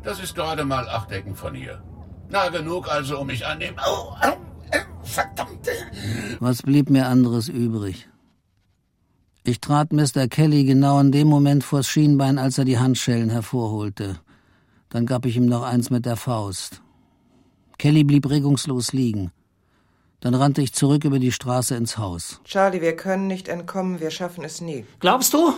Das 0.03 0.21
ist 0.21 0.35
gerade 0.35 0.67
mal 0.67 0.87
acht 0.89 1.11
Ecken 1.11 1.35
von 1.35 1.55
hier. 1.55 1.83
Na, 2.29 2.49
genug 2.51 2.87
also, 2.89 3.21
um 3.21 3.29
mich 3.29 3.47
an 3.47 3.61
dem... 3.61 3.77
Oh, 3.79 4.15
oh, 4.23 4.37
oh, 4.73 5.05
verdammte... 5.05 5.71
Was 6.39 6.61
blieb 6.61 6.91
mir 6.91 7.07
anderes 7.07 7.49
übrig? 7.49 8.09
Ich 9.43 9.61
trat 9.61 9.93
Mr. 9.93 10.29
Kelly 10.29 10.65
genau 10.65 11.01
in 11.01 11.13
dem 11.13 11.29
Moment 11.29 11.65
vors 11.65 11.89
Schienbein, 11.89 12.37
als 12.37 12.59
er 12.59 12.67
die 12.67 12.79
Handschellen 12.79 13.31
hervorholte. 13.31 14.21
Dann 14.89 15.07
gab 15.07 15.27
ich 15.27 15.37
ihm 15.37 15.47
noch 15.47 15.63
eins 15.63 15.91
mit 15.91 16.07
der 16.07 16.17
Faust. 16.17 16.83
Kelly 17.79 18.05
blieb 18.05 18.29
regungslos 18.31 18.93
liegen. 18.93 19.33
Dann 20.21 20.35
rannte 20.35 20.63
ich 20.63 20.73
zurück 20.73 21.05
über 21.05 21.19
die 21.19 21.33
Straße 21.33 21.75
ins 21.75 21.99
Haus. 21.99 22.41
Charlie, 22.45 22.81
wir 22.81 22.97
können 22.97 23.27
nicht 23.27 23.49
entkommen, 23.49 24.01
wir 24.01 24.11
schaffen 24.11 24.45
es 24.45 24.61
nie. 24.61 24.87
Glaubst 25.01 25.35
du? 25.35 25.55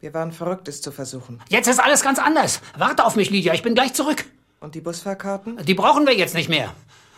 Wir 0.00 0.12
waren 0.12 0.32
verrückt, 0.32 0.66
es 0.66 0.82
zu 0.82 0.90
versuchen. 0.90 1.40
Jetzt 1.48 1.68
ist 1.68 1.78
alles 1.78 2.02
ganz 2.02 2.18
anders. 2.18 2.60
Warte 2.76 3.04
auf 3.04 3.14
mich, 3.14 3.30
Lydia, 3.30 3.54
ich 3.54 3.62
bin 3.62 3.74
gleich 3.74 3.94
zurück. 3.94 4.24
Und 4.58 4.74
die 4.74 4.80
Busfahrkarten? 4.80 5.58
Die 5.64 5.74
brauchen 5.74 6.06
wir 6.06 6.16
jetzt 6.16 6.34
nicht 6.34 6.48
mehr. 6.48 6.74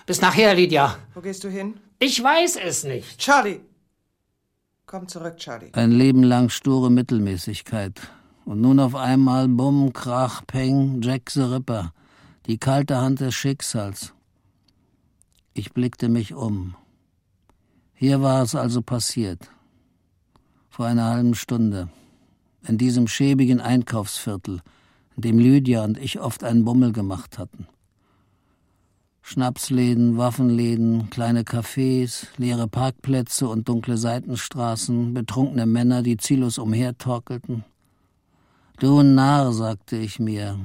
Bis 0.06 0.20
nachher, 0.20 0.54
Lydia. 0.54 0.98
Wo 1.14 1.20
gehst 1.22 1.44
du 1.44 1.48
hin? 1.48 1.80
Ich 1.98 2.22
weiß 2.22 2.56
es 2.56 2.84
nicht. 2.84 3.18
Charlie! 3.18 3.60
Komm 4.84 5.08
zurück, 5.08 5.38
Charlie. 5.38 5.70
Ein 5.72 5.92
Leben 5.92 6.22
lang 6.22 6.50
sture 6.50 6.90
Mittelmäßigkeit. 6.90 8.02
Und 8.44 8.60
nun 8.60 8.78
auf 8.78 8.94
einmal 8.94 9.48
Bumm, 9.48 9.92
Krach, 9.92 10.42
Peng, 10.46 11.00
Jack 11.02 11.30
the 11.30 11.42
Ripper. 11.42 11.92
Die 12.46 12.58
kalte 12.58 12.98
Hand 12.98 13.20
des 13.20 13.34
Schicksals. 13.34 14.12
Ich 15.54 15.72
blickte 15.72 16.08
mich 16.08 16.34
um. 16.34 16.74
Hier 17.94 18.20
war 18.20 18.42
es 18.42 18.54
also 18.54 18.82
passiert. 18.82 19.50
Vor 20.68 20.86
einer 20.86 21.06
halben 21.06 21.34
Stunde. 21.34 21.88
In 22.66 22.76
diesem 22.76 23.08
schäbigen 23.08 23.60
Einkaufsviertel, 23.60 24.60
in 25.16 25.22
dem 25.22 25.38
Lydia 25.38 25.84
und 25.84 25.96
ich 25.96 26.20
oft 26.20 26.44
einen 26.44 26.64
Bummel 26.64 26.92
gemacht 26.92 27.38
hatten. 27.38 27.66
Schnapsläden, 29.22 30.18
Waffenläden, 30.18 31.08
kleine 31.08 31.44
Cafés, 31.44 32.26
leere 32.36 32.68
Parkplätze 32.68 33.48
und 33.48 33.68
dunkle 33.68 33.96
Seitenstraßen, 33.96 35.14
betrunkene 35.14 35.64
Männer, 35.64 36.02
die 36.02 36.18
ziellos 36.18 36.58
umhertorkelten. 36.58 37.64
Du 38.78 39.02
Narr, 39.02 39.52
sagte 39.52 39.96
ich 39.96 40.18
mir, 40.18 40.58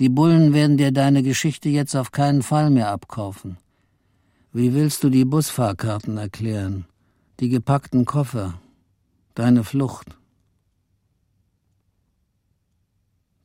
die 0.00 0.08
Bullen 0.08 0.52
werden 0.52 0.76
dir 0.76 0.90
deine 0.90 1.22
Geschichte 1.22 1.68
jetzt 1.68 1.94
auf 1.94 2.10
keinen 2.10 2.42
Fall 2.42 2.70
mehr 2.70 2.90
abkaufen. 2.90 3.56
Wie 4.52 4.74
willst 4.74 5.04
du 5.04 5.10
die 5.10 5.24
Busfahrkarten 5.24 6.18
erklären, 6.18 6.86
die 7.38 7.48
gepackten 7.48 8.04
Koffer, 8.04 8.54
deine 9.34 9.62
Flucht? 9.62 10.18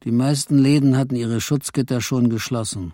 Die 0.03 0.11
meisten 0.11 0.57
Läden 0.57 0.97
hatten 0.97 1.15
ihre 1.15 1.39
Schutzgitter 1.39 2.01
schon 2.01 2.29
geschlossen. 2.29 2.93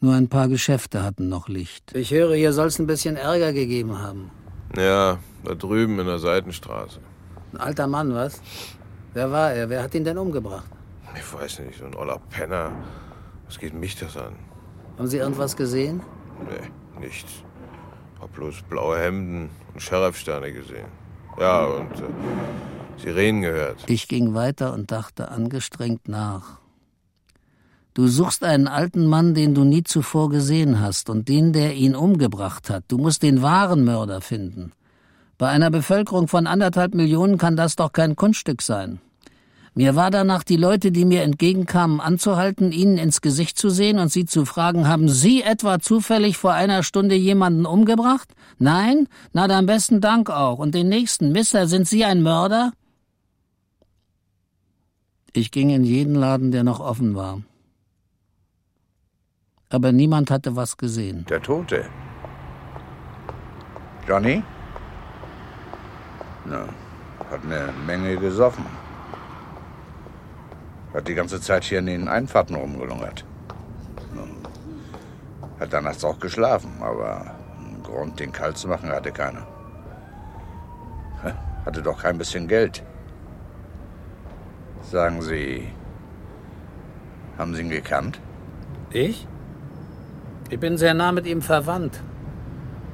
Nur 0.00 0.14
ein 0.14 0.28
paar 0.28 0.48
Geschäfte 0.48 1.02
hatten 1.02 1.30
noch 1.30 1.48
Licht. 1.48 1.94
Ich 1.94 2.10
höre, 2.10 2.34
hier 2.34 2.52
soll 2.52 2.66
es 2.66 2.78
ein 2.78 2.86
bisschen 2.86 3.16
Ärger 3.16 3.54
gegeben 3.54 3.98
haben. 3.98 4.30
Ja, 4.76 5.18
da 5.44 5.54
drüben 5.54 5.98
in 5.98 6.06
der 6.06 6.18
Seitenstraße. 6.18 7.00
Ein 7.52 7.58
alter 7.58 7.86
Mann, 7.86 8.12
was? 8.12 8.42
Wer 9.16 9.30
war 9.30 9.50
er? 9.50 9.70
Wer 9.70 9.82
hat 9.82 9.94
ihn 9.94 10.04
denn 10.04 10.18
umgebracht? 10.18 10.70
Ich 11.16 11.32
weiß 11.32 11.60
nicht, 11.60 11.78
so 11.78 11.86
ein 11.86 11.94
oller 11.94 12.18
Penner. 12.28 12.70
Was 13.46 13.58
geht 13.58 13.72
mich 13.72 13.96
das 13.96 14.14
an? 14.14 14.34
Haben 14.98 15.06
Sie 15.06 15.16
irgendwas 15.16 15.56
gesehen? 15.56 16.02
Nee, 16.44 17.00
nichts. 17.00 17.32
Hab 18.20 18.34
bloß 18.34 18.56
blaue 18.68 18.98
Hemden 18.98 19.48
und 19.72 19.80
Sheriffsterne 19.80 20.52
gesehen. 20.52 20.88
Ja, 21.40 21.64
und 21.64 21.92
äh, 21.92 23.02
Sirenen 23.02 23.40
gehört. 23.40 23.78
Ich 23.86 24.06
ging 24.06 24.34
weiter 24.34 24.74
und 24.74 24.92
dachte 24.92 25.30
angestrengt 25.30 26.08
nach. 26.08 26.58
Du 27.94 28.08
suchst 28.08 28.44
einen 28.44 28.68
alten 28.68 29.06
Mann, 29.06 29.32
den 29.32 29.54
du 29.54 29.64
nie 29.64 29.82
zuvor 29.82 30.28
gesehen 30.28 30.78
hast, 30.82 31.08
und 31.08 31.30
den, 31.30 31.54
der 31.54 31.72
ihn 31.72 31.96
umgebracht 31.96 32.68
hat. 32.68 32.84
Du 32.88 32.98
musst 32.98 33.22
den 33.22 33.40
wahren 33.40 33.82
Mörder 33.82 34.20
finden. 34.20 34.72
Bei 35.38 35.48
einer 35.48 35.70
Bevölkerung 35.70 36.28
von 36.28 36.46
anderthalb 36.46 36.94
Millionen 36.94 37.38
kann 37.38 37.56
das 37.56 37.76
doch 37.76 37.92
kein 37.92 38.14
Kunststück 38.14 38.60
sein. 38.60 39.00
Mir 39.78 39.94
war 39.94 40.10
danach, 40.10 40.42
die 40.42 40.56
Leute, 40.56 40.90
die 40.90 41.04
mir 41.04 41.22
entgegenkamen, 41.22 42.00
anzuhalten, 42.00 42.72
ihnen 42.72 42.96
ins 42.96 43.20
Gesicht 43.20 43.58
zu 43.58 43.68
sehen 43.68 43.98
und 43.98 44.10
sie 44.10 44.24
zu 44.24 44.46
fragen, 44.46 44.88
haben 44.88 45.10
Sie 45.10 45.42
etwa 45.42 45.80
zufällig 45.80 46.38
vor 46.38 46.54
einer 46.54 46.82
Stunde 46.82 47.14
jemanden 47.14 47.66
umgebracht? 47.66 48.32
Nein? 48.58 49.06
Na 49.34 49.46
dann 49.48 49.66
besten 49.66 50.00
Dank 50.00 50.30
auch. 50.30 50.60
Und 50.60 50.74
den 50.74 50.88
nächsten, 50.88 51.30
Mister, 51.30 51.66
sind 51.66 51.86
Sie 51.86 52.06
ein 52.06 52.22
Mörder? 52.22 52.72
Ich 55.34 55.50
ging 55.50 55.68
in 55.68 55.84
jeden 55.84 56.14
Laden, 56.14 56.52
der 56.52 56.64
noch 56.64 56.80
offen 56.80 57.14
war. 57.14 57.42
Aber 59.68 59.92
niemand 59.92 60.30
hatte 60.30 60.56
was 60.56 60.78
gesehen. 60.78 61.26
Der 61.28 61.42
Tote. 61.42 61.84
Johnny? 64.08 64.42
Na, 66.46 66.66
hat 67.30 67.44
eine 67.44 67.74
Menge 67.86 68.16
gesoffen. 68.16 68.64
Hat 70.96 71.08
die 71.08 71.14
ganze 71.14 71.42
Zeit 71.42 71.64
hier 71.64 71.80
in 71.80 71.86
den 71.86 72.08
Einfahrten 72.08 72.56
rumgelungert. 72.56 73.22
Hat 75.60 75.70
dann 75.70 75.84
nachts 75.84 76.02
auch 76.04 76.18
geschlafen, 76.18 76.72
aber 76.80 77.34
einen 77.58 77.82
Grund, 77.82 78.18
den 78.18 78.32
kalt 78.32 78.56
zu 78.56 78.66
machen, 78.66 78.88
hatte 78.90 79.12
keiner. 79.12 79.46
Hatte 81.66 81.82
doch 81.82 82.02
kein 82.02 82.16
bisschen 82.16 82.48
Geld. 82.48 82.82
Sagen 84.80 85.20
Sie, 85.20 85.68
haben 87.36 87.54
Sie 87.54 87.60
ihn 87.60 87.70
gekannt? 87.70 88.18
Ich? 88.90 89.28
Ich 90.48 90.58
bin 90.58 90.78
sehr 90.78 90.94
nah 90.94 91.12
mit 91.12 91.26
ihm 91.26 91.42
verwandt. 91.42 92.00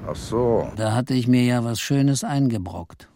Ach 0.09 0.17
so. 0.17 0.73
Da 0.75 0.93
hatte 0.93 1.15
ich 1.15 1.29
mir 1.29 1.45
ja 1.45 1.63
was 1.63 1.81
Schönes 1.81 2.25
eingebrockt. 2.25 3.12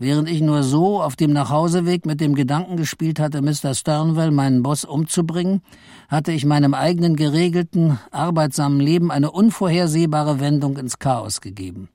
Während 0.00 0.30
ich 0.30 0.40
nur 0.40 0.62
so 0.62 1.02
auf 1.02 1.16
dem 1.16 1.32
Nachhauseweg 1.32 2.06
mit 2.06 2.20
dem 2.20 2.36
Gedanken 2.36 2.76
gespielt 2.76 3.18
hatte, 3.18 3.42
Mr. 3.42 3.74
Sternwell, 3.74 4.30
meinen 4.30 4.62
Boss, 4.62 4.84
umzubringen, 4.84 5.60
hatte 6.08 6.30
ich 6.30 6.46
meinem 6.46 6.72
eigenen 6.72 7.16
geregelten, 7.16 7.98
arbeitsamen 8.12 8.78
Leben 8.78 9.10
eine 9.10 9.32
unvorhersehbare 9.32 10.38
Wendung 10.38 10.76
ins 10.76 11.00
Chaos 11.00 11.40
gegeben. 11.40 11.88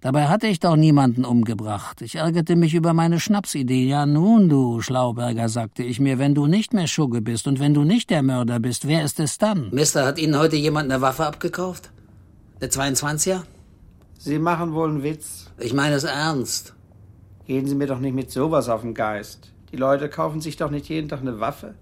Dabei 0.00 0.26
hatte 0.26 0.48
ich 0.48 0.58
doch 0.58 0.74
niemanden 0.74 1.24
umgebracht. 1.24 2.02
Ich 2.02 2.16
ärgerte 2.16 2.56
mich 2.56 2.74
über 2.74 2.92
meine 2.92 3.20
Schnapsidee. 3.20 3.86
Ja 3.86 4.04
nun, 4.04 4.48
du 4.48 4.80
Schlauberger, 4.80 5.48
sagte 5.48 5.84
ich 5.84 6.00
mir, 6.00 6.18
wenn 6.18 6.34
du 6.34 6.46
nicht 6.48 6.74
mehr 6.74 6.88
Schugge 6.88 7.22
bist 7.22 7.46
und 7.46 7.60
wenn 7.60 7.72
du 7.72 7.84
nicht 7.84 8.10
der 8.10 8.24
Mörder 8.24 8.58
bist, 8.58 8.88
wer 8.88 9.04
ist 9.04 9.20
es 9.20 9.38
dann? 9.38 9.70
Mister, 9.70 10.04
hat 10.04 10.18
Ihnen 10.18 10.36
heute 10.36 10.56
jemand 10.56 10.90
eine 10.90 11.00
Waffe 11.00 11.24
abgekauft? 11.24 11.92
Eine 12.60 12.68
22er? 12.68 13.42
Sie 14.18 14.40
machen 14.40 14.74
wohl 14.74 14.88
einen 14.88 15.04
Witz. 15.04 15.52
Ich 15.60 15.72
meine 15.72 15.94
es 15.94 16.02
ernst. 16.02 16.74
Gehen 17.46 17.66
Sie 17.66 17.74
mir 17.74 17.86
doch 17.86 17.98
nicht 17.98 18.14
mit 18.14 18.30
sowas 18.30 18.68
auf 18.68 18.82
den 18.82 18.94
Geist. 18.94 19.52
Die 19.72 19.76
Leute 19.76 20.08
kaufen 20.08 20.40
sich 20.40 20.56
doch 20.56 20.70
nicht 20.70 20.88
jeden 20.88 21.08
Tag 21.08 21.20
eine 21.20 21.40
Waffe. 21.40 21.74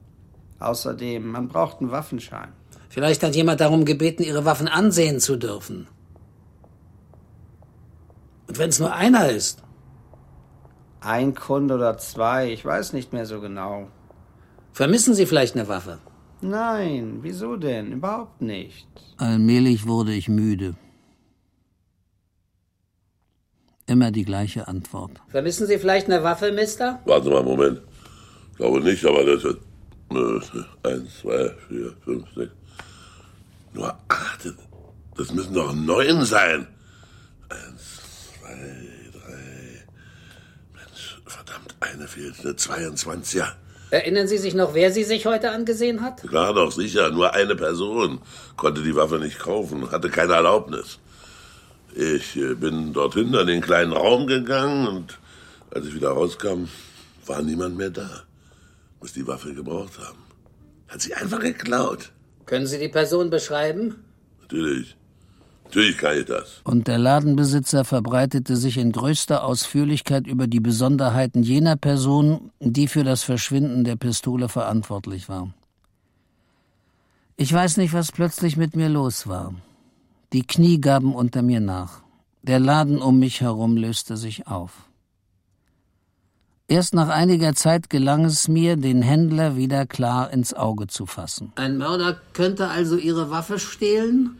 Außerdem, 0.59 1.27
man 1.27 1.49
braucht 1.49 1.81
einen 1.81 1.91
Waffenschein. 1.91 2.53
Vielleicht 2.89 3.23
hat 3.23 3.35
jemand 3.35 3.61
darum 3.61 3.85
gebeten, 3.85 4.23
Ihre 4.23 4.45
Waffen 4.45 4.69
ansehen 4.69 5.21
zu 5.21 5.37
dürfen. 5.37 5.87
Und 8.49 8.59
wenn 8.59 8.69
es 8.69 8.81
nur 8.81 8.93
einer 8.93 9.29
ist? 9.29 9.63
Ein 11.01 11.35
Kunde 11.35 11.75
oder 11.77 11.99
zwei, 11.99 12.53
ich 12.53 12.65
weiß 12.65 12.93
nicht 12.93 13.13
mehr 13.13 13.27
so 13.27 13.41
genau. 13.41 13.89
Vermissen 14.73 15.15
Sie 15.15 15.27
vielleicht 15.27 15.57
eine 15.57 15.69
Waffe? 15.69 15.99
Nein, 16.41 17.19
wieso 17.23 17.57
denn? 17.57 17.93
Überhaupt 17.93 18.41
nicht. 18.41 18.89
Allmählich 19.19 19.87
wurde 19.87 20.13
ich 20.13 20.29
müde. 20.29 20.75
Immer 23.91 24.13
die 24.13 24.25
gleiche 24.25 24.69
Antwort. 24.69 25.11
Vermissen 25.31 25.67
Sie 25.67 25.77
vielleicht 25.77 26.07
eine 26.07 26.23
Waffe, 26.23 26.53
Mister? 26.53 27.01
Warten 27.07 27.25
Sie 27.25 27.31
mal 27.31 27.39
einen 27.39 27.49
Moment. 27.49 27.81
Ich 28.53 28.57
glaube 28.59 28.81
nicht, 28.83 29.05
aber 29.05 29.25
das 29.25 29.43
ist. 29.43 29.57
Äh, 30.13 30.89
eins, 30.89 31.19
zwei, 31.21 31.51
vier, 31.67 31.93
fünf, 32.05 32.25
sechs. 32.37 32.53
Nur 33.73 33.93
acht. 34.09 34.49
Das 35.17 35.33
müssen 35.33 35.55
doch 35.55 35.75
neun 35.75 36.25
sein. 36.25 36.69
Eins, 37.49 37.83
zwei, 38.39 39.11
drei. 39.13 39.83
Mensch, 40.77 41.21
verdammt, 41.27 41.75
eine 41.81 42.07
fehlt. 42.07 42.39
Eine 42.45 42.53
22er. 42.53 43.49
Erinnern 43.91 44.29
Sie 44.29 44.39
sich 44.39 44.55
noch, 44.55 44.73
wer 44.75 44.93
Sie 44.93 45.03
sich 45.03 45.27
heute 45.27 45.51
angesehen 45.51 46.01
hat? 46.01 46.23
Klar 46.23 46.55
doch, 46.55 46.71
sicher. 46.71 47.11
Nur 47.11 47.35
eine 47.35 47.57
Person 47.57 48.21
konnte 48.57 48.85
die 48.85 48.95
Waffe 48.95 49.19
nicht 49.19 49.41
kaufen, 49.41 49.91
hatte 49.91 50.11
keine 50.11 50.35
Erlaubnis. 50.35 51.01
Ich 51.95 52.37
äh, 52.37 52.55
bin 52.55 52.93
dorthin 52.93 53.35
an 53.35 53.47
den 53.47 53.61
kleinen 53.61 53.93
Raum 53.93 54.27
gegangen 54.27 54.87
und 54.87 55.19
als 55.75 55.87
ich 55.87 55.95
wieder 55.95 56.11
rauskam, 56.11 56.69
war 57.27 57.43
niemand 57.43 57.77
mehr 57.77 57.91
da. 57.91 58.25
Muss 59.01 59.13
die 59.13 59.27
Waffe 59.27 59.55
gebraucht 59.55 59.99
haben. 59.99 60.19
Hat 60.89 61.01
sie 61.01 61.15
einfach 61.15 61.41
geklaut. 61.41 62.13
Können 62.47 62.67
Sie 62.67 62.79
die 62.79 62.89
Person 62.89 63.31
beschreiben? 63.31 63.97
Natürlich. 64.43 64.97
Natürlich 65.65 65.99
kann 65.99 66.19
ich 66.19 66.25
das. 66.25 66.61
Und 66.65 66.89
der 66.89 66.99
Ladenbesitzer 66.99 67.85
verbreitete 67.85 68.57
sich 68.57 68.77
in 68.77 68.91
größter 68.91 69.45
Ausführlichkeit 69.45 70.27
über 70.27 70.49
die 70.49 70.59
Besonderheiten 70.59 71.45
jener 71.45 71.77
Person, 71.77 72.51
die 72.59 72.89
für 72.89 73.05
das 73.05 73.23
Verschwinden 73.23 73.85
der 73.85 73.95
Pistole 73.95 74.49
verantwortlich 74.49 75.29
war. 75.29 75.55
Ich 77.37 77.53
weiß 77.53 77.77
nicht, 77.77 77.93
was 77.95 78.11
plötzlich 78.11 78.57
mit 78.57 78.75
mir 78.75 78.89
los 78.89 79.29
war. 79.29 79.55
Die 80.33 80.47
Knie 80.47 80.81
gaben 80.81 81.13
unter 81.13 81.43
mir 81.43 81.59
nach. 81.59 82.03
Der 82.43 82.61
Laden 82.61 83.03
um 83.03 83.19
mich 83.19 83.41
herum 83.41 83.77
löste 83.77 84.17
sich 84.17 84.47
auf. 84.47 84.71
Erst 86.69 86.95
nach 86.95 87.09
einiger 87.09 87.55
Zeit 87.55 87.91
gelang 87.91 88.25
es 88.25 88.47
mir, 88.47 88.77
den 88.77 89.03
Händler 89.03 89.57
wieder 89.57 89.87
klar 89.87 90.33
ins 90.33 90.55
Auge 90.55 90.87
zu 90.87 91.05
fassen. 91.05 91.53
Ein 91.57 91.79
Mörder 91.79 92.21
könnte 92.33 92.69
also 92.69 92.97
Ihre 92.97 93.31
Waffe 93.31 93.59
stehlen, 93.59 94.37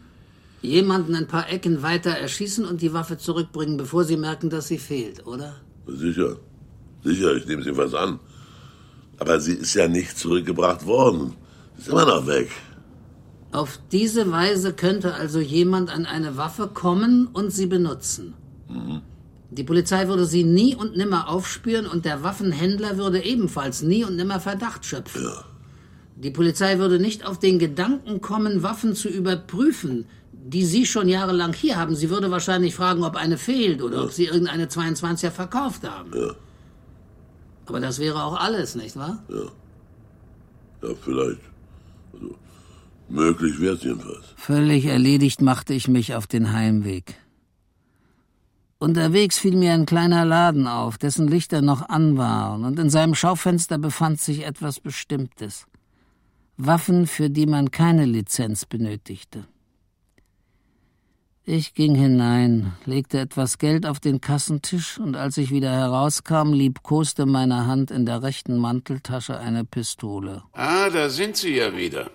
jemanden 0.61 1.13
ein 1.13 1.27
paar 1.27 1.49
Ecken 1.49 1.81
weiter 1.81 2.11
erschießen 2.11 2.63
und 2.63 2.81
die 2.81 2.93
Waffe 2.93 3.17
zurückbringen, 3.17 3.75
bevor 3.75 4.05
Sie 4.05 4.15
merken, 4.15 4.49
dass 4.49 4.69
sie 4.69 4.77
fehlt, 4.77 5.27
oder? 5.27 5.55
Sicher. 5.87 6.37
Sicher, 7.03 7.35
ich 7.35 7.45
nehme 7.47 7.63
sie 7.63 7.75
was 7.75 7.93
an. 7.93 8.19
Aber 9.17 9.41
sie 9.41 9.55
ist 9.55 9.73
ja 9.73 9.89
nicht 9.89 10.17
zurückgebracht 10.17 10.85
worden. 10.85 11.33
Sie 11.75 11.81
ist 11.81 11.89
immer 11.89 12.05
noch 12.05 12.25
weg. 12.27 12.49
Auf 13.51 13.79
diese 13.91 14.31
Weise 14.31 14.73
könnte 14.73 15.13
also 15.13 15.39
jemand 15.39 15.89
an 15.93 16.05
eine 16.05 16.37
Waffe 16.37 16.67
kommen 16.67 17.27
und 17.27 17.51
sie 17.51 17.65
benutzen. 17.65 18.33
Mhm. 18.69 19.01
Die 19.49 19.65
Polizei 19.65 20.07
würde 20.07 20.25
sie 20.25 20.45
nie 20.45 20.75
und 20.75 20.95
nimmer 20.95 21.27
aufspüren 21.29 21.85
und 21.85 22.05
der 22.05 22.23
Waffenhändler 22.23 22.97
würde 22.97 23.23
ebenfalls 23.23 23.81
nie 23.81 24.05
und 24.05 24.15
nimmer 24.15 24.39
Verdacht 24.39 24.85
schöpfen. 24.85 25.23
Ja. 25.23 25.43
Die 26.15 26.31
Polizei 26.31 26.79
würde 26.79 26.99
nicht 26.99 27.25
auf 27.25 27.39
den 27.39 27.59
Gedanken 27.59 28.21
kommen, 28.21 28.63
Waffen 28.63 28.95
zu 28.95 29.09
überprüfen, 29.09 30.05
die 30.31 30.63
Sie 30.63 30.85
schon 30.85 31.09
jahrelang 31.09 31.51
hier 31.53 31.75
haben. 31.75 31.95
Sie 31.95 32.09
würde 32.09 32.31
wahrscheinlich 32.31 32.75
fragen, 32.75 33.03
ob 33.03 33.17
eine 33.17 33.37
fehlt 33.37 33.81
oder 33.81 33.97
Ja. 33.97 34.03
ob 34.03 34.11
Sie 34.11 34.25
irgendeine 34.25 34.67
22er 34.67 35.31
verkauft 35.31 35.87
haben. 35.89 36.11
Ja. 36.15 36.33
Aber 37.65 37.79
das 37.81 37.99
wäre 37.99 38.23
auch 38.23 38.39
alles, 38.39 38.75
nicht 38.75 38.95
wahr? 38.95 39.21
Ja, 39.29 40.89
vielleicht. 41.03 41.41
Möglich 43.11 43.59
wäre 43.59 43.75
es 43.75 43.83
jedenfalls. 43.83 44.25
Völlig 44.37 44.85
erledigt 44.85 45.41
machte 45.41 45.73
ich 45.73 45.89
mich 45.89 46.15
auf 46.15 46.27
den 46.27 46.53
Heimweg. 46.53 47.15
Unterwegs 48.79 49.37
fiel 49.37 49.57
mir 49.57 49.73
ein 49.73 49.85
kleiner 49.85 50.23
Laden 50.23 50.65
auf, 50.65 50.97
dessen 50.97 51.27
Lichter 51.27 51.61
noch 51.61 51.89
an 51.89 52.17
waren, 52.17 52.63
und 52.63 52.79
in 52.79 52.89
seinem 52.89 53.13
Schaufenster 53.13 53.77
befand 53.77 54.21
sich 54.21 54.45
etwas 54.45 54.79
Bestimmtes. 54.79 55.67
Waffen, 56.55 57.05
für 57.05 57.29
die 57.29 57.45
man 57.45 57.69
keine 57.69 58.05
Lizenz 58.05 58.65
benötigte. 58.65 59.45
Ich 61.43 61.73
ging 61.73 61.95
hinein, 61.95 62.73
legte 62.85 63.19
etwas 63.19 63.57
Geld 63.57 63.85
auf 63.85 63.99
den 63.99 64.21
Kassentisch, 64.21 64.99
und 64.99 65.17
als 65.17 65.37
ich 65.37 65.51
wieder 65.51 65.71
herauskam, 65.71 66.53
liebkoste 66.53 67.25
meine 67.25 67.67
Hand 67.67 67.91
in 67.91 68.05
der 68.05 68.23
rechten 68.23 68.57
Manteltasche 68.57 69.37
eine 69.37 69.65
Pistole. 69.65 70.43
Ah, 70.53 70.89
da 70.89 71.09
sind 71.09 71.35
Sie 71.35 71.55
ja 71.55 71.75
wieder. 71.75 72.09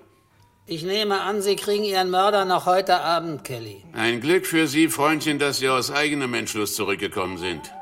Ich 0.69 0.83
nehme 0.83 1.21
an, 1.21 1.43
Sie 1.43 1.55
kriegen 1.55 1.85
Ihren 1.85 2.11
Mörder 2.11 2.45
noch 2.45 2.67
heute 2.67 3.01
Abend, 3.01 3.45
Kelly. 3.45 3.85
Ein 3.93 4.21
Glück 4.21 4.47
für 4.47 4.67
Sie, 4.67 4.89
Freundchen, 4.89 5.39
dass 5.39 5.59
Sie 5.59 5.69
aus 5.69 5.93
eigenem 5.93 6.35
Entschluss 6.35 6.75
zurückgekommen 6.75 7.39
sind. 7.39 7.73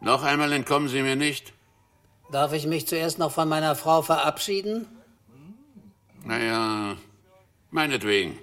Noch 0.00 0.24
einmal 0.24 0.52
entkommen 0.52 0.88
Sie 0.88 1.02
mir 1.02 1.14
nicht. 1.14 1.52
Darf 2.32 2.52
ich 2.52 2.66
mich 2.66 2.88
zuerst 2.88 3.20
noch 3.20 3.30
von 3.30 3.48
meiner 3.48 3.76
Frau 3.76 4.02
verabschieden? 4.02 4.88
Naja, 6.24 6.96
meinetwegen. 7.70 8.36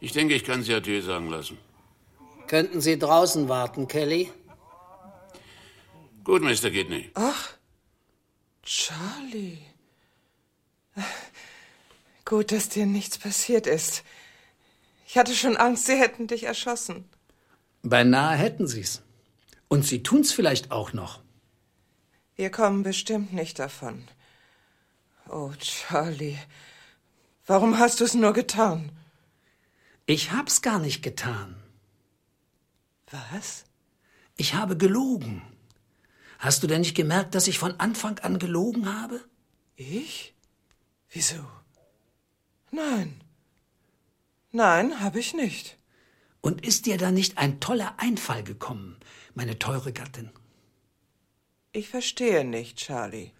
Ich 0.00 0.12
denke, 0.12 0.34
ich 0.34 0.44
kann 0.44 0.62
Sie 0.62 0.74
Adieu 0.74 1.00
sagen 1.00 1.30
lassen. 1.30 1.56
Könnten 2.46 2.82
Sie 2.82 2.98
draußen 2.98 3.48
warten, 3.48 3.88
Kelly? 3.88 4.30
Gut, 6.24 6.42
Mr. 6.42 6.70
Kidney. 6.70 7.10
Ach, 7.14 7.52
Charlie. 8.62 9.58
Gut, 12.24 12.52
dass 12.52 12.68
dir 12.68 12.86
nichts 12.86 13.18
passiert 13.18 13.66
ist. 13.66 14.04
Ich 15.06 15.18
hatte 15.18 15.34
schon 15.34 15.56
Angst, 15.56 15.86
sie 15.86 15.96
hätten 15.96 16.26
dich 16.26 16.44
erschossen. 16.44 17.04
Beinahe 17.82 18.36
hätten 18.36 18.66
Sie's. 18.66 19.02
Und 19.68 19.84
Sie 19.84 20.02
tun's 20.02 20.32
vielleicht 20.32 20.70
auch 20.70 20.92
noch. 20.92 21.20
Wir 22.36 22.50
kommen 22.50 22.82
bestimmt 22.82 23.32
nicht 23.32 23.58
davon. 23.58 24.06
Oh, 25.28 25.52
Charlie. 25.58 26.38
Warum 27.46 27.78
hast 27.78 28.00
du 28.00 28.04
es 28.04 28.14
nur 28.14 28.32
getan? 28.32 28.92
Ich 30.06 30.32
hab's 30.32 30.62
gar 30.62 30.78
nicht 30.78 31.02
getan. 31.02 31.56
Was? 33.10 33.64
Ich 34.36 34.54
habe 34.54 34.76
gelogen. 34.76 35.42
Hast 36.38 36.62
du 36.62 36.66
denn 36.66 36.80
nicht 36.80 36.94
gemerkt, 36.94 37.34
dass 37.34 37.46
ich 37.46 37.58
von 37.58 37.78
Anfang 37.78 38.18
an 38.20 38.38
gelogen 38.38 38.92
habe? 38.92 39.20
Ich? 39.76 40.34
Wieso? 41.10 41.46
Nein. 42.72 43.20
Nein, 44.50 45.00
habe 45.00 45.20
ich 45.20 45.34
nicht. 45.34 45.76
Und 46.40 46.66
ist 46.66 46.86
dir 46.86 46.96
da 46.96 47.10
nicht 47.10 47.36
ein 47.36 47.60
toller 47.60 47.94
Einfall 47.98 48.42
gekommen, 48.42 48.96
meine 49.34 49.58
teure 49.58 49.92
Gattin? 49.92 50.30
Ich 51.72 51.90
verstehe 51.90 52.44
nicht, 52.44 52.78
Charlie. 52.78 53.30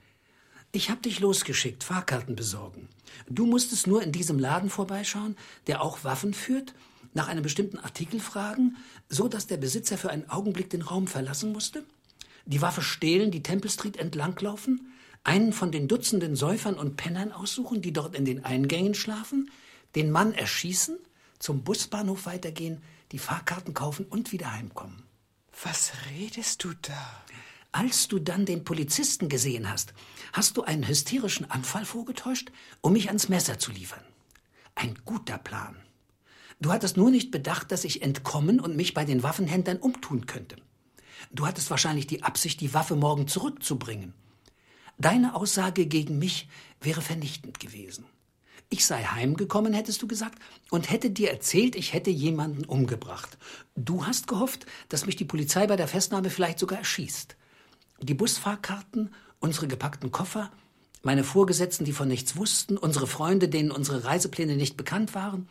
Ich 0.70 0.90
hab 0.90 1.02
dich 1.02 1.18
losgeschickt, 1.20 1.82
Fahrkarten 1.82 2.36
besorgen. 2.36 2.88
Du 3.26 3.46
musstest 3.46 3.86
nur 3.86 4.02
in 4.02 4.12
diesem 4.12 4.38
Laden 4.38 4.68
vorbeischauen, 4.68 5.36
der 5.66 5.82
auch 5.82 6.04
Waffen 6.04 6.34
führt, 6.34 6.74
nach 7.14 7.28
einem 7.28 7.42
bestimmten 7.42 7.78
Artikel 7.78 8.20
fragen, 8.20 8.76
so 9.08 9.28
dass 9.28 9.46
der 9.46 9.56
Besitzer 9.56 9.96
für 9.96 10.10
einen 10.10 10.28
Augenblick 10.28 10.68
den 10.68 10.82
Raum 10.82 11.06
verlassen 11.06 11.52
musste, 11.52 11.84
die 12.44 12.60
Waffe 12.60 12.82
stehlen, 12.82 13.30
die 13.30 13.42
Temple 13.42 13.70
Street 13.70 13.96
entlanglaufen, 13.96 14.92
einen 15.24 15.52
von 15.52 15.70
den 15.70 15.88
Dutzenden 15.88 16.36
Säufern 16.36 16.74
und 16.74 16.96
Pennern 16.96 17.32
aussuchen, 17.32 17.82
die 17.82 17.92
dort 17.92 18.14
in 18.14 18.24
den 18.24 18.44
Eingängen 18.44 18.94
schlafen, 18.94 19.50
den 19.94 20.10
Mann 20.10 20.32
erschießen, 20.32 20.98
zum 21.38 21.62
Busbahnhof 21.62 22.26
weitergehen, 22.26 22.82
die 23.12 23.18
Fahrkarten 23.18 23.74
kaufen 23.74 24.06
und 24.06 24.32
wieder 24.32 24.52
heimkommen. 24.52 25.02
Was 25.62 25.92
redest 26.10 26.64
du 26.64 26.72
da? 26.80 27.24
Als 27.72 28.08
du 28.08 28.18
dann 28.18 28.44
den 28.44 28.64
Polizisten 28.64 29.28
gesehen 29.28 29.70
hast, 29.70 29.94
hast 30.32 30.56
du 30.56 30.62
einen 30.62 30.86
hysterischen 30.86 31.50
Anfall 31.50 31.84
vorgetäuscht, 31.84 32.50
um 32.80 32.92
mich 32.92 33.08
ans 33.08 33.28
Messer 33.28 33.58
zu 33.58 33.70
liefern. 33.70 34.04
Ein 34.74 34.98
guter 35.04 35.38
Plan. 35.38 35.76
Du 36.60 36.70
hattest 36.70 36.96
nur 36.96 37.10
nicht 37.10 37.30
bedacht, 37.30 37.72
dass 37.72 37.84
ich 37.84 38.02
entkommen 38.02 38.60
und 38.60 38.76
mich 38.76 38.94
bei 38.94 39.04
den 39.04 39.22
Waffenhändlern 39.22 39.78
umtun 39.78 40.26
könnte. 40.26 40.56
Du 41.32 41.46
hattest 41.46 41.70
wahrscheinlich 41.70 42.06
die 42.06 42.22
Absicht, 42.22 42.60
die 42.60 42.74
Waffe 42.74 42.94
morgen 42.94 43.26
zurückzubringen. 43.26 44.14
Deine 45.02 45.34
Aussage 45.34 45.86
gegen 45.86 46.20
mich 46.20 46.48
wäre 46.80 47.02
vernichtend 47.02 47.58
gewesen. 47.58 48.04
Ich 48.68 48.86
sei 48.86 49.02
heimgekommen, 49.02 49.72
hättest 49.72 50.00
du 50.00 50.06
gesagt, 50.06 50.38
und 50.70 50.90
hätte 50.90 51.10
dir 51.10 51.32
erzählt, 51.32 51.74
ich 51.74 51.92
hätte 51.92 52.10
jemanden 52.10 52.64
umgebracht. 52.64 53.36
Du 53.74 54.06
hast 54.06 54.28
gehofft, 54.28 54.64
dass 54.90 55.04
mich 55.04 55.16
die 55.16 55.24
Polizei 55.24 55.66
bei 55.66 55.74
der 55.74 55.88
Festnahme 55.88 56.30
vielleicht 56.30 56.60
sogar 56.60 56.78
erschießt. 56.78 57.34
Die 58.00 58.14
Busfahrkarten, 58.14 59.12
unsere 59.40 59.66
gepackten 59.66 60.12
Koffer, 60.12 60.52
meine 61.02 61.24
Vorgesetzten, 61.24 61.84
die 61.84 61.92
von 61.92 62.06
nichts 62.06 62.36
wussten, 62.36 62.78
unsere 62.78 63.08
Freunde, 63.08 63.48
denen 63.48 63.72
unsere 63.72 64.04
Reisepläne 64.04 64.54
nicht 64.54 64.76
bekannt 64.76 65.16
waren, 65.16 65.48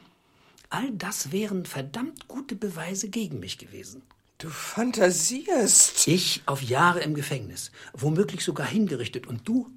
all 0.70 0.92
das 0.94 1.34
wären 1.34 1.66
verdammt 1.66 2.30
gute 2.30 2.56
Beweise 2.56 3.10
gegen 3.10 3.42
mich 3.42 3.58
gewesen. 3.58 4.02
Du 4.42 4.50
fantasierst. 4.50 6.08
Ich 6.08 6.42
auf 6.48 6.64
Jahre 6.64 7.02
im 7.02 7.14
Gefängnis, 7.14 7.72
womöglich 7.94 8.44
sogar 8.44 8.66
hingerichtet 8.66 9.28
und 9.28 9.48
du 9.48 9.70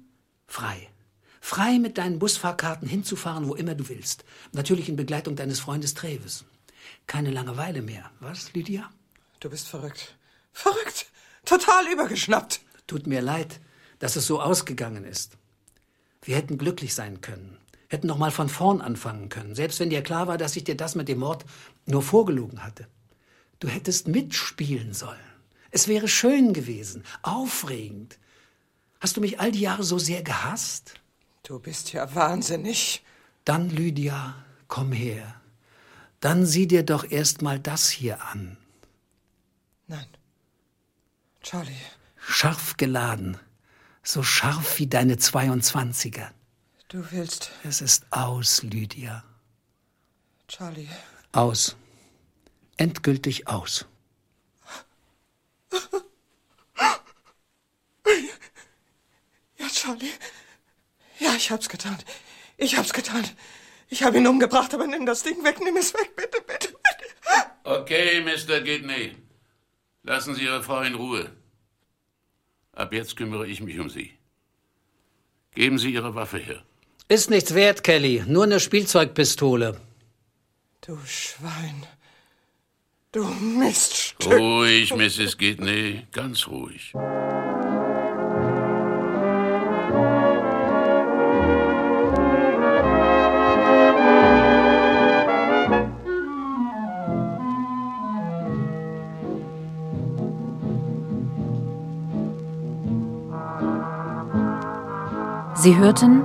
frei. 0.47 0.89
Frei 1.39 1.77
mit 1.77 1.99
deinen 1.99 2.17
Busfahrkarten 2.17 2.87
hinzufahren, 2.87 3.47
wo 3.47 3.53
immer 3.53 3.75
du 3.75 3.87
willst. 3.89 4.25
Natürlich 4.53 4.89
in 4.89 4.95
Begleitung 4.95 5.35
deines 5.35 5.59
Freundes 5.59 5.93
Treves. 5.93 6.45
Keine 7.05 7.29
Langeweile 7.29 7.83
mehr, 7.83 8.09
was, 8.19 8.53
Lydia? 8.53 8.89
Du 9.39 9.51
bist 9.51 9.67
verrückt. 9.67 10.17
Verrückt. 10.51 11.11
Total 11.45 11.85
übergeschnappt. 11.93 12.61
Tut 12.87 13.05
mir 13.05 13.21
leid, 13.21 13.59
dass 13.99 14.15
es 14.15 14.25
so 14.25 14.41
ausgegangen 14.41 15.05
ist. 15.05 15.37
Wir 16.23 16.37
hätten 16.37 16.57
glücklich 16.57 16.95
sein 16.95 17.21
können, 17.21 17.59
hätten 17.87 18.07
noch 18.07 18.17
mal 18.17 18.31
von 18.31 18.49
vorn 18.49 18.81
anfangen 18.81 19.29
können, 19.29 19.53
selbst 19.53 19.79
wenn 19.79 19.91
dir 19.91 20.01
klar 20.01 20.25
war, 20.25 20.39
dass 20.39 20.55
ich 20.55 20.63
dir 20.63 20.75
das 20.75 20.95
mit 20.95 21.07
dem 21.07 21.19
Mord 21.19 21.45
nur 21.85 22.01
vorgelogen 22.01 22.63
hatte. 22.63 22.87
Du 23.59 23.67
hättest 23.67 24.07
mitspielen 24.07 24.93
sollen. 24.93 25.19
Es 25.71 25.87
wäre 25.87 26.07
schön 26.07 26.53
gewesen, 26.53 27.03
aufregend. 27.21 28.19
Hast 28.99 29.17
du 29.17 29.21
mich 29.21 29.39
all 29.39 29.51
die 29.51 29.61
Jahre 29.61 29.83
so 29.83 29.97
sehr 29.99 30.23
gehasst? 30.23 30.93
Du 31.43 31.59
bist 31.59 31.93
ja 31.93 32.15
wahnsinnig. 32.15 33.03
Dann, 33.43 33.69
Lydia, 33.69 34.35
komm 34.67 34.91
her. 34.91 35.39
Dann 36.19 36.45
sieh 36.45 36.67
dir 36.67 36.83
doch 36.83 37.09
erst 37.09 37.41
mal 37.41 37.59
das 37.59 37.89
hier 37.89 38.23
an. 38.23 38.57
Nein. 39.87 40.07
Charlie. 41.41 41.75
Scharf 42.15 42.77
geladen. 42.77 43.37
So 44.01 44.23
scharf 44.23 44.79
wie 44.79 44.87
deine 44.87 45.15
22er. 45.15 46.29
Du 46.87 47.11
willst. 47.11 47.51
Es 47.63 47.81
ist 47.81 48.05
aus, 48.11 48.63
Lydia. 48.63 49.23
Charlie. 50.47 50.89
Aus. 51.31 51.75
Endgültig 52.77 53.47
aus. 53.47 53.85
Ja, 59.57 59.67
Charlie. 59.71 60.11
Ja, 61.19 61.33
ich 61.35 61.49
hab's 61.51 61.69
getan. 61.69 61.97
Ich 62.57 62.77
hab's 62.77 62.93
getan. 62.93 63.23
Ich 63.89 64.03
habe 64.03 64.17
ihn 64.17 64.27
umgebracht, 64.27 64.73
aber 64.73 64.87
nimm 64.87 65.05
das 65.05 65.23
Ding 65.23 65.43
weg, 65.43 65.59
nimm 65.61 65.77
es 65.77 65.93
weg, 65.93 66.15
bitte, 66.15 66.41
bitte, 66.41 66.69
bitte. 66.69 67.45
Okay, 67.63 68.21
Mr. 68.21 68.61
Gidney. 68.61 69.15
Lassen 70.03 70.35
Sie 70.35 70.43
Ihre 70.43 70.61
Frau 70.63 70.81
in 70.81 70.95
Ruhe. 70.95 71.31
Ab 72.73 72.93
jetzt 72.93 73.15
kümmere 73.15 73.47
ich 73.47 73.61
mich 73.61 73.79
um 73.79 73.89
Sie. 73.89 74.11
Geben 75.53 75.79
Sie 75.79 75.91
Ihre 75.91 76.13
Waffe 76.15 76.37
her. 76.37 76.63
Ist 77.07 77.29
nichts 77.29 77.53
wert, 77.53 77.83
Kelly. 77.83 78.23
Nur 78.27 78.43
eine 78.43 78.59
Spielzeugpistole. 78.59 79.79
Du 80.81 80.97
Schwein. 81.05 81.85
Du 83.15 83.23
Miststück. 83.23 84.29
Ruhig, 84.29 84.93
Mrs. 84.93 85.37
Gidney. 85.37 86.05
Ganz 86.11 86.49
ruhig. 86.49 86.91
Sie 105.53 105.77
hörten 105.77 106.21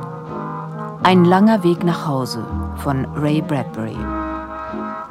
Ein 1.04 1.24
langer 1.24 1.62
Weg 1.62 1.84
nach 1.84 2.08
Hause 2.08 2.44
von 2.82 3.04
Ray 3.14 3.40
Bradbury. 3.42 4.19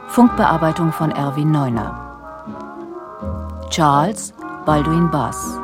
Funkbearbeitung 0.10 0.92
von 0.92 1.12
Erwin 1.12 1.52
Neuner. 1.52 1.94
Charles 3.70 4.34
Baldwin 4.66 5.10
Bass. 5.12 5.60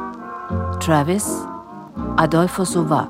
Travis 0.80 1.46
Adolfo 2.18 2.64
Sova. 2.64 3.10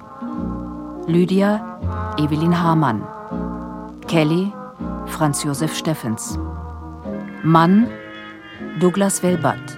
Lydia 1.07 1.77
Evelyn 2.17 2.53
Hamann. 2.53 3.05
Kelly 4.07 4.53
Franz 5.07 5.43
Josef 5.43 5.75
Steffens. 5.75 6.39
Mann 7.43 7.87
Douglas 8.79 9.21
Welbat. 9.21 9.77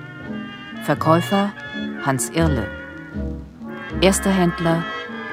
Verkäufer 0.83 1.49
Hans 2.05 2.29
Irle. 2.29 2.67
Erster 4.01 4.29
Händler 4.29 4.83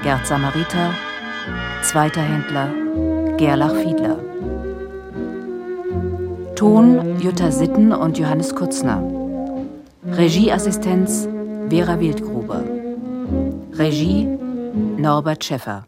Gerd 0.03 0.27
Samariter, 0.27 0.91
zweiter 1.83 2.23
Händler 2.23 2.69
Gerlach 3.37 3.75
Fiedler. 3.75 4.24
Ton 6.65 7.21
Jutta 7.21 7.51
Sitten 7.51 7.93
und 7.93 8.17
Johannes 8.17 8.55
Kutzner. 8.55 9.03
Regieassistenz 10.07 11.29
Vera 11.69 12.01
Wildgruber. 12.01 12.65
Regie 13.75 14.27
Norbert 14.97 15.45
Schäffer. 15.45 15.87